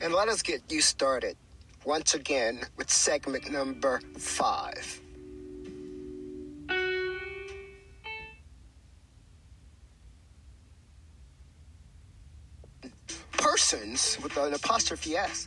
And 0.00 0.12
let 0.12 0.28
us 0.28 0.42
get 0.42 0.62
you 0.68 0.80
started 0.80 1.36
once 1.84 2.14
again 2.14 2.62
with 2.76 2.90
segment 2.90 3.52
number 3.52 4.00
five. 4.18 5.00
With 13.72 14.36
an 14.36 14.52
apostrophe 14.52 15.16
S. 15.16 15.46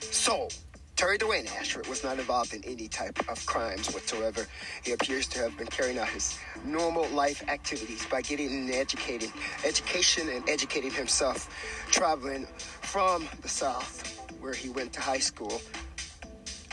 So, 0.00 0.48
Terry 0.94 1.16
Dwayne 1.16 1.50
Ashford 1.58 1.86
was 1.86 2.04
not 2.04 2.18
involved 2.18 2.52
in 2.52 2.62
any 2.64 2.86
type 2.86 3.18
of 3.30 3.46
crimes 3.46 3.94
whatsoever. 3.94 4.46
He 4.84 4.92
appears 4.92 5.26
to 5.28 5.38
have 5.38 5.56
been 5.56 5.68
carrying 5.68 5.96
out 5.96 6.10
his 6.10 6.38
normal 6.66 7.08
life 7.08 7.42
activities 7.48 8.04
by 8.10 8.20
getting 8.20 8.48
and 8.48 8.70
educating, 8.72 9.32
education 9.64 10.28
and 10.28 10.46
educating 10.50 10.90
himself, 10.90 11.48
traveling 11.90 12.46
from 12.82 13.26
the 13.40 13.48
South, 13.48 14.20
where 14.38 14.52
he 14.52 14.68
went 14.68 14.92
to 14.92 15.00
high 15.00 15.18
school, 15.18 15.62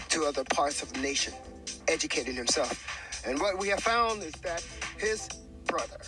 to 0.10 0.26
other 0.26 0.44
parts 0.54 0.84
of 0.84 0.92
the 0.92 1.00
nation, 1.00 1.34
educating 1.88 2.36
himself. 2.36 3.24
And 3.26 3.40
what 3.40 3.58
we 3.58 3.70
have 3.70 3.80
found 3.80 4.22
is 4.22 4.34
that 4.44 4.66
his 4.98 5.30
brother, 5.66 6.02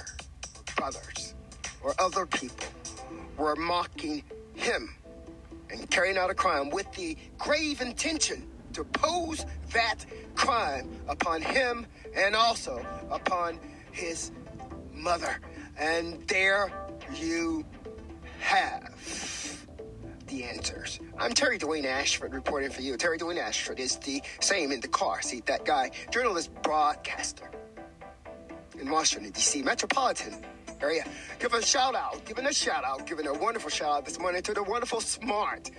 brothers, 0.76 1.34
or 1.82 1.96
other 1.98 2.26
people 2.26 2.68
were 3.38 3.56
mocking 3.56 4.22
him 4.62 4.96
and 5.70 5.90
carrying 5.90 6.18
out 6.18 6.30
a 6.30 6.34
crime 6.34 6.70
with 6.70 6.92
the 6.94 7.18
grave 7.38 7.82
intention 7.82 8.48
to 8.74 8.84
pose 8.84 9.46
that 9.74 10.06
crime 10.36 10.90
upon 11.08 11.42
him 11.42 11.86
and 12.16 12.36
also 12.36 12.86
upon 13.10 13.60
his 13.92 14.32
mother. 14.94 15.40
And 15.78 16.26
there 16.28 16.72
you 17.16 17.66
have 18.40 18.96
the 20.28 20.44
answers. 20.44 21.00
I'm 21.18 21.34
Terry 21.34 21.60
Dwayne 21.60 21.86
Ashford 21.86 22.34
reporting 22.34 22.70
for 22.70 22.82
you. 22.82 22.96
Terry 22.98 23.18
Dwayne 23.18 23.40
Ashford 23.40 23.80
is 23.80 23.98
the 23.98 24.22
same 24.40 24.72
in 24.72 24.80
the 24.80 24.88
car. 24.88 25.22
See, 25.22 25.42
that 25.42 25.66
guy, 25.66 25.92
journalist, 26.10 26.52
broadcaster 26.62 27.52
in 28.80 28.90
Washington, 28.90 29.32
D.C. 29.32 29.62
metropolitan 29.62 30.44
area. 30.82 31.06
Give 31.40 31.54
a 31.54 31.62
shout 31.62 31.96
out, 31.96 32.24
giving 32.26 32.46
a 32.46 32.54
shout 32.54 32.84
out, 32.84 33.06
giving 33.06 33.28
a 33.28 33.34
wonderful 33.34 33.70
shout 33.70 33.92
out 33.98 34.06
this 34.06 34.20
morning 34.20 34.42
to 34.44 34.54
the 34.54 34.64
wonderful, 34.64 35.02
smart 35.02 35.72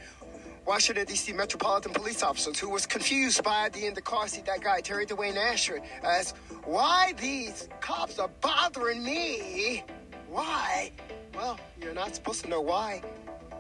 Washington, 0.65 1.07
D.C. 1.07 1.33
Metropolitan 1.33 1.93
Police 1.93 2.23
officers 2.23 2.59
who 2.59 2.69
was 2.69 2.87
confused 2.87 3.43
by 3.43 3.69
the 3.71 3.85
in 3.85 3.95
the 3.95 4.01
car 4.01 4.29
seat, 4.29 4.47
that 4.47 4.61
guy, 4.61 4.81
Terry 4.81 5.07
Dwayne 5.07 5.37
Ashford, 5.37 5.83
as 6.05 6.35
why 6.65 7.15
these 7.21 7.69
cops 7.81 8.19
are 8.21 8.31
bothering 8.41 9.03
me. 9.03 9.83
Why? 10.29 10.93
Well, 11.35 11.59
you're 11.81 11.95
not 11.95 12.15
supposed 12.15 12.45
to 12.45 12.49
know 12.49 12.61
why 12.61 13.03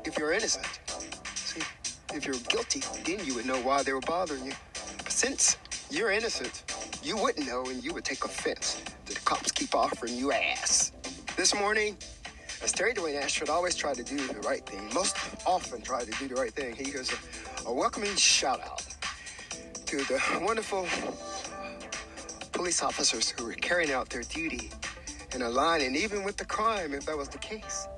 if 0.04 0.16
you're 0.16 0.32
innocent. 0.32 0.66
See, 1.34 1.62
if 2.14 2.24
you're 2.24 2.36
guilty, 2.48 2.82
then 3.04 3.24
you 3.26 3.34
would 3.34 3.46
know 3.46 3.60
why 3.62 3.82
they 3.82 3.92
were 3.92 4.00
bothering 4.00 4.44
you. 4.44 4.52
But 4.98 5.10
since 5.10 5.56
you're 5.90 6.12
innocent, 6.12 6.62
you 7.02 7.16
wouldn't 7.16 7.46
know 7.48 7.64
and 7.66 7.82
you 7.82 7.92
would 7.94 8.04
take 8.04 8.24
offense 8.24 8.80
that 9.06 9.16
the 9.16 9.20
cops 9.22 9.50
keep 9.50 9.74
offering 9.74 10.16
you 10.16 10.30
ass. 10.30 10.92
This 11.34 11.54
morning, 11.54 11.96
as 12.62 12.72
Terry 12.72 12.92
Dwayne 12.92 13.20
Ashford 13.20 13.48
always 13.48 13.74
tried 13.74 13.96
to 13.96 14.02
do 14.02 14.18
the 14.18 14.40
right 14.40 14.64
thing, 14.66 14.92
most 14.92 15.16
often 15.46 15.80
tried 15.80 16.04
to 16.04 16.18
do 16.18 16.28
the 16.28 16.34
right 16.34 16.52
thing, 16.52 16.76
he 16.76 16.84
gives 16.84 17.10
a, 17.10 17.68
a 17.68 17.72
welcoming 17.72 18.14
shout 18.16 18.60
out 18.60 18.84
to 19.86 19.96
the 19.96 20.20
wonderful 20.42 20.86
police 22.52 22.82
officers 22.82 23.30
who 23.30 23.46
were 23.46 23.54
carrying 23.54 23.92
out 23.92 24.10
their 24.10 24.22
duty 24.24 24.70
in 25.34 25.40
a 25.40 25.48
line, 25.48 25.80
and 25.80 25.96
even 25.96 26.22
with 26.22 26.36
the 26.36 26.44
crime, 26.44 26.92
if 26.92 27.06
that 27.06 27.16
was 27.16 27.28
the 27.28 27.38
case. 27.38 27.88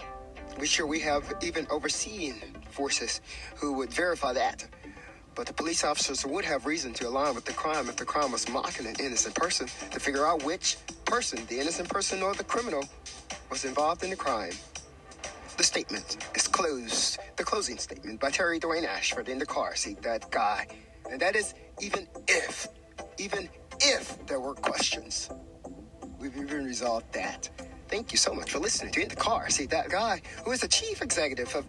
We 0.61 0.68
sure 0.68 0.87
we 0.87 1.01
have 1.01 1.31
even 1.42 1.66
overseeing 1.70 2.40
forces 2.70 3.20
who 3.57 3.73
would 3.75 3.92
verify 3.92 4.33
that. 4.35 4.64
But 5.35 5.47
the 5.47 5.53
police 5.53 5.83
officers 5.83 6.25
would 6.25 6.44
have 6.44 6.64
reason 6.64 6.92
to 6.94 7.09
align 7.09 7.35
with 7.35 7.44
the 7.44 7.53
crime 7.53 7.88
if 7.88 7.97
the 7.97 8.05
crime 8.05 8.31
was 8.31 8.49
mocking 8.49 8.87
an 8.87 8.94
innocent 9.01 9.35
person 9.35 9.66
to 9.90 9.99
figure 9.99 10.25
out 10.25 10.44
which 10.44 10.77
person, 11.05 11.44
the 11.49 11.59
innocent 11.59 11.88
person 11.88 12.23
or 12.23 12.35
the 12.35 12.44
criminal, 12.44 12.85
was 13.50 13.64
involved 13.64 14.02
in 14.02 14.11
the 14.11 14.16
crime. 14.16 14.52
The 15.57 15.64
statement 15.64 16.18
is 16.35 16.48
closed. 16.48 17.18
The 17.37 17.44
closing 17.44 17.78
statement 17.78 18.20
by 18.20 18.30
Terry 18.30 18.59
Dwayne 18.59 18.87
Ashford 18.87 19.28
in 19.28 19.38
the 19.38 19.46
car 19.46 19.76
seat, 19.76 20.02
that 20.02 20.30
guy. 20.30 20.66
And 21.11 21.20
that 21.20 21.37
is 21.37 21.54
even 21.80 22.09
if, 22.26 22.66
even 23.18 23.48
if 23.80 24.26
there 24.26 24.40
were 24.40 24.54
questions. 24.54 25.30
We've 26.18 26.37
even 26.37 26.64
resolved 26.64 27.12
that. 27.12 27.48
Thank 27.88 28.12
you 28.12 28.18
so 28.18 28.33
much 28.33 28.50
for 28.50 28.59
listening 28.59 28.92
to 28.94 29.02
In 29.02 29.09
the 29.09 29.16
Car. 29.16 29.50
See, 29.50 29.66
that 29.66 29.90
guy 29.90 30.22
who 30.44 30.52
is 30.52 30.61
the 30.61 30.68
chief 30.68 31.02
executive 31.02 31.54
of 31.54 31.64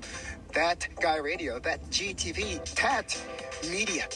That 0.54 0.88
Guy 1.02 1.18
Radio, 1.18 1.60
that 1.60 1.84
GTV, 1.92 2.62
TAT 2.74 3.22
Media. 3.70 4.08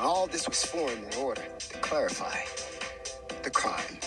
All 0.00 0.26
this 0.26 0.48
was 0.48 0.64
formed 0.64 1.04
in 1.12 1.18
order 1.20 1.42
to 1.58 1.78
clarify 1.78 2.40
the 3.42 3.50
crime. 3.50 3.98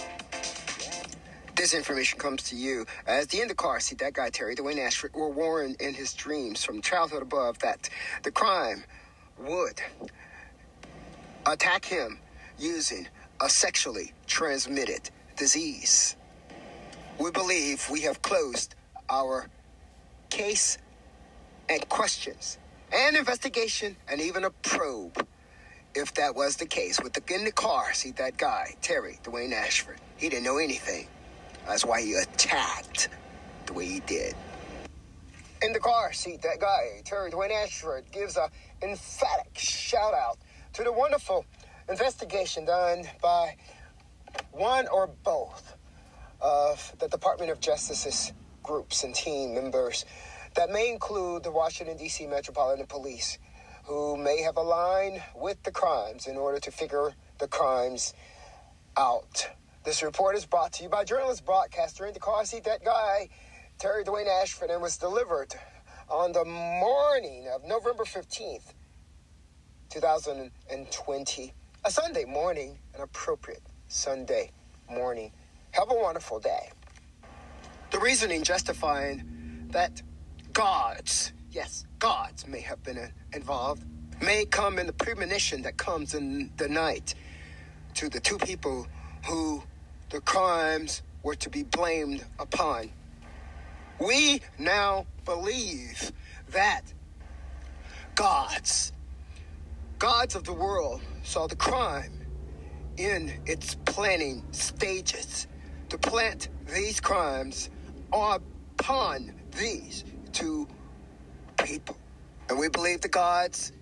This 1.55 1.73
information 1.73 2.19
comes 2.19 2.43
to 2.43 2.55
you 2.55 2.85
as 3.07 3.27
the 3.27 3.39
in 3.39 3.47
the 3.47 3.55
car 3.55 3.79
seat, 3.79 3.99
that 3.99 4.13
guy 4.13 4.29
Terry 4.29 4.55
Dwayne 4.55 4.77
Ashford 4.77 5.13
were 5.13 5.29
warned 5.29 5.79
in 5.79 5.93
his 5.93 6.13
dreams 6.13 6.65
from 6.65 6.81
childhood 6.81 7.21
above 7.21 7.59
that 7.59 7.89
the 8.23 8.31
crime 8.31 8.83
would 9.39 9.81
attack 11.45 11.85
him 11.85 12.19
using 12.59 13.07
a 13.41 13.49
sexually 13.49 14.11
transmitted 14.27 15.09
disease. 15.37 16.17
We 17.19 17.31
believe 17.31 17.89
we 17.89 18.01
have 18.01 18.21
closed 18.21 18.75
our 19.09 19.47
case 20.29 20.77
and 21.69 21.87
questions 21.87 22.57
and 22.91 23.15
investigation 23.15 23.95
and 24.09 24.19
even 24.19 24.43
a 24.43 24.49
probe. 24.49 25.25
If 25.93 26.13
that 26.15 26.35
was 26.35 26.57
the 26.57 26.65
case, 26.65 26.99
with 27.01 27.13
the 27.13 27.33
in 27.33 27.45
the 27.45 27.53
car, 27.53 27.93
see 27.93 28.11
that 28.11 28.35
guy, 28.35 28.75
Terry 28.81 29.19
Dwayne 29.23 29.53
Ashford, 29.53 30.01
he 30.17 30.27
didn't 30.27 30.43
know 30.43 30.57
anything. 30.57 31.07
That's 31.67 31.85
why 31.85 32.01
he 32.01 32.13
attacked 32.13 33.09
the 33.65 33.73
way 33.73 33.85
he 33.85 33.99
did. 34.01 34.35
In 35.61 35.73
the 35.73 35.79
car 35.79 36.13
seat, 36.13 36.41
that 36.43 36.59
guy, 36.59 37.01
Terry 37.03 37.31
Dwayne 37.31 37.51
Ashford, 37.51 38.05
gives 38.11 38.37
a 38.37 38.49
emphatic 38.81 39.57
shout 39.57 40.13
out 40.13 40.37
to 40.73 40.83
the 40.83 40.91
wonderful 40.91 41.45
investigation 41.89 42.65
done 42.65 43.05
by 43.21 43.55
one 44.51 44.87
or 44.89 45.07
both 45.07 45.75
of 46.41 46.93
the 46.99 47.07
Department 47.07 47.51
of 47.51 47.59
Justice's 47.59 48.33
groups 48.61 49.03
and 49.03 49.15
team 49.15 49.55
members 49.55 50.05
that 50.55 50.69
may 50.69 50.91
include 50.91 51.43
the 51.43 51.51
Washington, 51.51 51.97
D.C. 51.97 52.27
Metropolitan 52.27 52.85
Police, 52.85 53.39
who 53.85 54.17
may 54.17 54.41
have 54.41 54.57
aligned 54.57 55.21
with 55.35 55.61
the 55.63 55.71
crimes 55.71 56.27
in 56.27 56.37
order 56.37 56.59
to 56.59 56.71
figure 56.71 57.13
the 57.39 57.47
crimes 57.47 58.13
out. 58.97 59.49
This 59.85 60.01
report 60.01 60.35
is 60.35 60.47
brought 60.47 60.73
to 60.73 60.83
you 60.83 60.89
by 60.89 61.03
journalist 61.03 61.45
broadcaster 61.45 62.07
in 62.07 62.13
the 62.15 62.19
car 62.19 62.43
seat, 62.43 62.63
that 62.63 62.83
guy, 62.83 63.29
Terry 63.77 64.03
Dwayne 64.03 64.25
Ashford, 64.41 64.71
and 64.71 64.81
was 64.81 64.97
delivered 64.97 65.53
on 66.09 66.31
the 66.31 66.43
morning 66.43 67.47
of 67.53 67.63
November 67.63 68.03
15th, 68.03 68.73
2020. 69.91 71.53
A 71.85 71.91
Sunday 71.91 72.25
morning, 72.25 72.79
an 72.95 73.01
appropriate 73.01 73.61
Sunday 73.87 74.49
morning. 74.89 75.31
Have 75.69 75.91
a 75.91 75.93
wonderful 75.93 76.39
day. 76.39 76.71
The 77.91 77.99
reasoning 77.99 78.41
justifying 78.41 79.67
that 79.69 80.01
gods, 80.51 81.31
yes, 81.51 81.85
gods 81.99 82.47
may 82.47 82.61
have 82.61 82.81
been 82.81 82.97
uh, 82.97 83.09
involved, 83.35 83.83
may 84.19 84.45
come 84.45 84.79
in 84.79 84.87
the 84.87 84.93
premonition 84.93 85.61
that 85.61 85.77
comes 85.77 86.15
in 86.15 86.49
the 86.57 86.67
night 86.67 87.13
to 87.93 88.09
the 88.09 88.19
two 88.19 88.39
people 88.39 88.87
who 89.27 89.61
the 90.15 90.21
crimes 90.21 91.01
were 91.23 91.35
to 91.35 91.49
be 91.49 91.63
blamed 91.63 92.23
upon. 92.39 92.89
We 93.99 94.39
now 94.57 95.07
believe 95.25 96.13
that 96.51 96.83
gods, 98.15 98.93
gods 99.99 100.35
of 100.35 100.45
the 100.45 100.53
world, 100.53 101.01
saw 101.23 101.47
the 101.47 101.57
crime 101.57 102.25
in 102.95 103.41
its 103.45 103.75
planning 103.83 104.41
stages 104.51 105.47
to 105.89 105.97
plant 105.97 106.47
these 106.73 107.01
crimes 107.01 107.69
upon 108.13 109.33
these 109.59 110.05
two 110.31 110.65
people. 111.61 111.97
And 112.47 112.57
we 112.57 112.69
believe 112.69 113.01
the 113.01 113.09
gods 113.09 113.73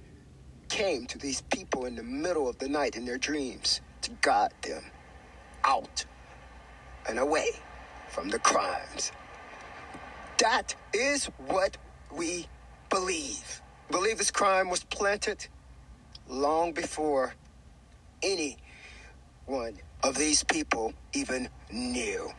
came 0.68 1.06
to 1.06 1.20
these 1.20 1.42
people 1.42 1.86
in 1.86 1.96
the 1.96 2.02
middle 2.02 2.50
of 2.50 2.58
the 2.58 2.68
night 2.68 2.96
in 2.96 3.06
their 3.06 3.20
dreams 3.20 3.82
to 4.02 4.10
guide 4.22 4.54
them 4.64 4.84
out 5.64 6.06
and 7.10 7.20
away 7.20 7.50
from 8.10 8.30
the 8.30 8.40
crimes. 8.40 9.12
That 10.40 10.76
is 10.94 11.26
what 11.48 11.78
we 12.12 12.48
believe. 12.90 13.62
Believe 13.92 14.18
this 14.18 14.32
crime 14.32 14.70
was 14.70 14.84
planted 14.84 15.48
long 16.28 16.74
before 16.74 17.36
any 18.24 18.58
one 19.46 19.76
of 20.04 20.16
these 20.16 20.44
people 20.44 20.94
even 21.14 21.50
knew. 21.72 22.30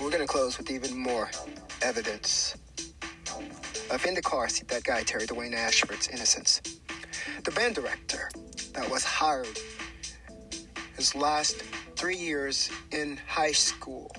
We're 0.00 0.10
going 0.10 0.20
to 0.22 0.26
close 0.26 0.58
with 0.58 0.70
even 0.70 0.98
more 0.98 1.30
evidence 1.82 2.56
of 3.94 4.04
in 4.06 4.14
the 4.14 4.22
car 4.22 4.48
seat 4.48 4.66
that 4.66 4.82
guy, 4.82 5.04
Terry 5.04 5.24
Dwayne 5.24 5.54
Ashford's 5.54 6.08
innocence. 6.08 6.60
The 7.44 7.52
band 7.52 7.76
director 7.76 8.28
that 8.72 8.90
was 8.90 9.04
hired 9.04 9.58
his 10.96 11.14
last 11.14 11.62
three 11.94 12.16
years 12.16 12.70
in 12.90 13.20
high 13.28 13.52
school 13.52 14.14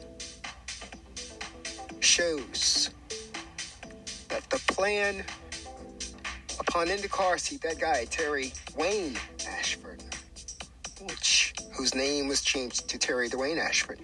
shows 2.00 2.90
that 4.30 4.50
the 4.50 4.60
plan 4.74 5.26
upon 6.58 6.90
in 6.90 7.02
the 7.02 7.10
car 7.10 7.38
seat 7.38 7.62
that 7.62 7.78
guy 7.78 8.06
Terry 8.06 8.54
Wayne 8.78 9.18
Ashford, 9.46 10.02
which 11.02 11.54
whose 11.74 11.94
name 11.94 12.30
was 12.30 12.42
changed 12.42 12.88
to 12.88 12.98
Terry 12.98 13.30
Dwayne 13.30 13.58
Ashford, 13.58 14.00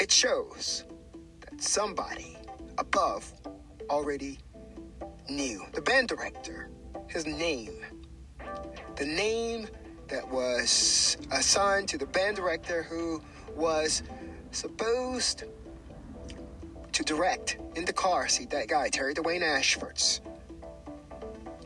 it 0.00 0.10
shows 0.10 0.84
that 1.40 1.62
somebody 1.62 2.38
above 2.78 3.30
already 3.90 4.38
knew. 5.28 5.62
The 5.72 5.82
band 5.82 6.08
director, 6.08 6.70
his 7.08 7.26
name, 7.26 7.80
the 8.96 9.06
name 9.06 9.68
that 10.08 10.28
was 10.30 11.16
assigned 11.32 11.88
to 11.88 11.98
the 11.98 12.06
band 12.06 12.36
director 12.36 12.82
who 12.82 13.22
was 13.54 14.02
supposed 14.52 15.44
to 16.92 17.02
direct 17.02 17.58
in 17.74 17.84
the 17.84 17.92
car 17.92 18.28
seat 18.28 18.50
that 18.50 18.68
guy, 18.68 18.88
Terry 18.88 19.14
Dwayne 19.14 19.42
Ashford's 19.42 20.20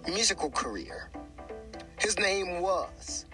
musical 0.07 0.51
career. 0.51 1.11
His 1.99 2.19
name 2.19 2.61
was, 2.61 3.27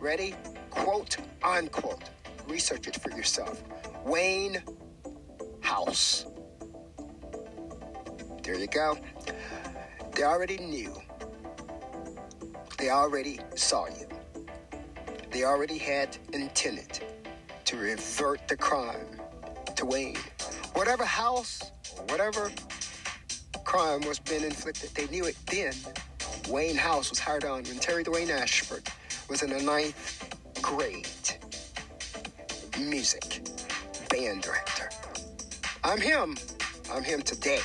ready? 0.00 0.34
Quote 0.70 1.16
unquote. 1.42 2.04
Research 2.48 2.86
it 2.86 2.96
for 2.96 3.10
yourself. 3.10 3.62
Wayne 4.04 4.62
House. 5.60 6.26
There 8.42 8.54
you 8.54 8.68
go. 8.68 8.96
They 10.16 10.22
already 10.22 10.56
knew. 10.56 10.94
They 12.78 12.88
already 12.88 13.38
saw 13.54 13.86
you. 13.86 14.08
They 15.30 15.44
already 15.44 15.76
had 15.76 16.16
intended 16.32 17.00
to 17.66 17.76
revert 17.76 18.48
the 18.48 18.56
crime 18.56 19.20
to 19.74 19.84
Wayne. 19.84 20.16
Whatever 20.72 21.04
house 21.04 21.70
whatever 22.08 22.50
crime 23.64 24.00
was 24.06 24.18
being 24.18 24.42
inflicted, 24.42 24.90
they 24.94 25.06
knew 25.08 25.26
it 25.26 25.36
then. 25.50 25.74
Wayne 26.48 26.76
House 26.76 27.10
was 27.10 27.18
hired 27.18 27.44
on 27.44 27.64
when 27.64 27.78
Terry 27.78 28.04
Dwayne 28.04 28.30
Ashford 28.30 28.88
was 29.28 29.42
in 29.42 29.50
the 29.50 29.62
ninth 29.62 30.32
grade. 30.62 31.06
Music 32.78 33.46
band 34.08 34.42
director. 34.42 34.88
I'm 35.84 36.00
him. 36.00 36.36
I'm 36.90 37.02
him 37.02 37.20
today. 37.20 37.60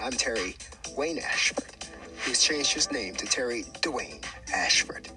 I'm 0.00 0.12
Terry 0.12 0.54
Wayne 0.96 1.18
Ashford. 1.18 1.67
He's 2.28 2.42
changed 2.42 2.74
his 2.74 2.92
name 2.92 3.14
to 3.14 3.24
Terry 3.24 3.64
Dwayne 3.80 4.22
Ashford, 4.54 5.08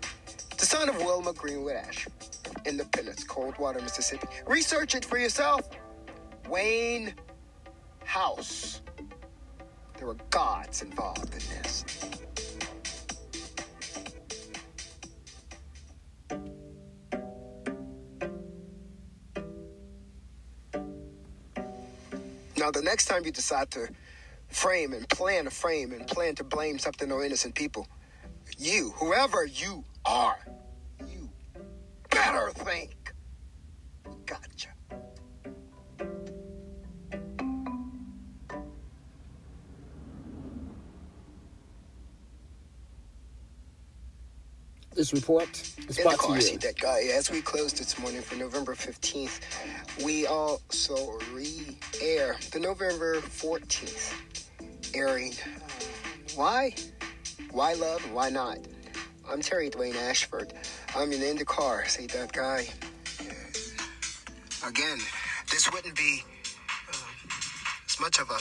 the 0.58 0.65
son 0.65 0.88
of 0.88 0.95
Wilma 0.95 1.34
Greenwood 1.34 1.76
Ashford, 1.76 2.13
in 2.65 2.78
the 2.78 2.84
Independence, 2.84 3.26
Coldwater, 3.26 3.82
Mississippi. 3.82 4.30
Research 4.47 4.95
it 4.95 5.04
for 5.04 5.17
yourself. 5.17 5.69
Wayne 6.47 7.13
House. 8.06 8.82
There 9.97 10.08
were 10.08 10.15
gods 10.30 10.84
involved 10.84 11.34
in 11.34 11.41
this. 11.62 11.84
Now, 22.56 22.71
the 22.71 22.82
next 22.82 23.08
time 23.08 23.26
you 23.26 23.34
decide 23.34 23.69
to 23.71 23.89
frame 24.51 24.93
and 24.93 25.07
plan 25.09 25.45
to 25.45 25.49
frame 25.51 25.91
and 25.93 26.05
plan 26.07 26.35
to 26.35 26.43
blame 26.43 26.77
something 26.79 27.11
on 27.11 27.23
innocent 27.23 27.55
people, 27.55 27.87
you, 28.57 28.91
whoever 28.97 29.45
you 29.45 29.83
are, 30.05 30.37
you 31.07 31.29
better 32.09 32.51
think. 32.51 33.13
Gotcha. 34.25 34.69
This 44.93 45.13
report 45.13 45.47
is 45.61 45.79
In 45.79 45.95
the 45.95 46.01
brought 46.03 46.17
car 46.17 46.37
to 46.37 46.51
you. 46.51 46.57
that 46.59 46.77
guy. 46.77 47.03
As 47.13 47.31
we 47.31 47.41
close 47.41 47.71
this 47.71 47.97
morning 47.97 48.21
for 48.21 48.35
November 48.35 48.75
15th, 48.75 49.39
we 50.03 50.27
also 50.27 51.17
re-air 51.33 52.35
the 52.51 52.59
November 52.59 53.15
14th 53.21 54.13
airing. 54.93 55.34
Why? 56.36 56.73
Why 57.51 57.73
love? 57.73 58.01
Why 58.13 58.30
not? 58.30 58.60
I'm 59.30 59.41
Terry 59.41 59.69
Dwayne 59.69 59.95
Ashford. 59.95 60.54
I'm 60.95 61.12
in 61.12 61.38
the 61.38 61.45
car. 61.45 61.86
See 61.88 62.08
that 62.08 62.34
guy? 62.34 62.67
Again, 64.65 64.99
this 65.49 65.71
wouldn't 65.71 65.95
be 65.95 66.23
uh, 66.89 66.95
as 67.86 67.99
much 67.99 68.19
of 68.19 68.30
a 68.30 68.38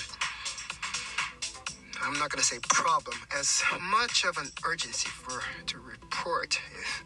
I'm 2.02 2.18
not 2.18 2.30
going 2.30 2.40
to 2.40 2.44
say 2.44 2.58
problem, 2.70 3.16
as 3.38 3.62
much 3.90 4.24
of 4.24 4.36
an 4.38 4.50
urgency 4.66 5.08
for 5.08 5.42
to 5.66 5.78
report 5.78 6.60
if 6.80 7.04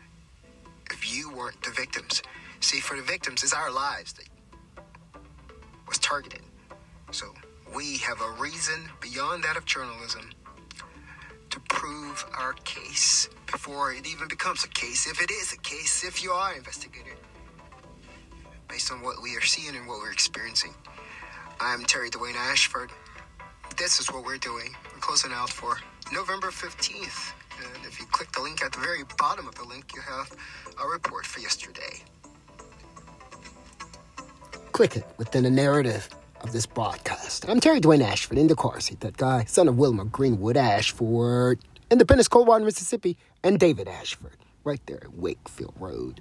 if 0.91 1.15
you 1.17 1.31
weren't 1.35 1.61
the 1.63 1.71
victims. 1.71 2.23
See, 2.61 2.81
for 2.81 2.97
the 2.97 3.03
victims, 3.03 3.43
it's 3.43 3.53
our 3.53 3.71
lives 3.71 4.15
that 4.15 4.29
was 5.89 5.99
targeted. 5.99 6.41
So 7.11 7.35
we 7.73 7.99
have 7.99 8.21
a 8.21 8.31
reason 8.41 8.89
beyond 9.01 9.45
that 9.45 9.57
of 9.57 9.65
journalism 9.65 10.31
to 11.51 11.61
prove 11.69 12.25
our 12.37 12.55
case 12.65 13.29
before 13.47 13.93
it 13.93 14.07
even 14.07 14.27
becomes 14.27 14.65
a 14.65 14.69
case. 14.69 15.07
If 15.07 15.21
it 15.21 15.31
is 15.31 15.53
a 15.53 15.59
case, 15.59 16.05
if 16.05 16.23
you 16.23 16.33
are 16.33 16.55
investigated, 16.55 17.15
based 18.69 18.91
on 18.91 19.03
what 19.03 19.23
we 19.23 19.37
are 19.37 19.43
seeing 19.43 19.77
and 19.77 19.87
what 19.87 19.99
we're 19.99 20.13
experiencing. 20.13 20.75
I'm 21.61 21.85
Terry 21.85 22.11
Dwayne 22.11 22.35
Ashford 22.35 22.91
this 23.77 23.99
is 23.99 24.11
what 24.13 24.25
we're 24.25 24.39
doing. 24.39 24.75
We're 24.93 25.01
closing 25.01 25.33
out 25.33 25.51
for 25.51 25.79
November 26.13 26.49
15th. 26.49 27.33
And 27.59 27.85
if 27.85 27.99
you 27.99 28.07
click 28.07 28.31
the 28.33 28.41
link 28.41 28.63
at 28.63 28.73
the 28.73 28.79
very 28.79 29.03
bottom 29.19 29.49
of 29.49 29.55
the 29.55 29.65
link, 29.65 29.93
you 29.95 30.01
have 30.03 30.31
a 30.83 30.87
report 30.87 31.27
for 31.27 31.41
yesterday. 31.41 32.03
Click 34.73 34.97
it 34.97 35.05
within 35.19 35.45
a 35.47 35.51
narrative 35.51 36.09
of 36.45 36.53
this 36.53 36.67
broadcast. 36.67 37.49
I'm 37.49 37.59
Terry 37.59 37.81
Dwayne 37.81 38.03
Ashford 38.03 38.37
in 38.37 38.49
the 38.49 38.55
car 38.55 38.79
seat. 38.79 39.01
That 39.01 39.17
guy, 39.17 39.45
son 39.47 39.67
of 39.67 39.79
Wilma 39.79 40.05
Greenwood 40.05 40.57
Ashford, 40.57 41.59
Independence, 41.91 42.29
Coldwater, 42.29 42.65
Mississippi, 42.65 43.17
and 43.43 43.59
David 43.59 43.89
Ashford, 43.89 44.37
right 44.63 44.81
there 44.87 44.99
at 45.03 45.15
Wakefield 45.15 45.75
Road. 45.79 46.21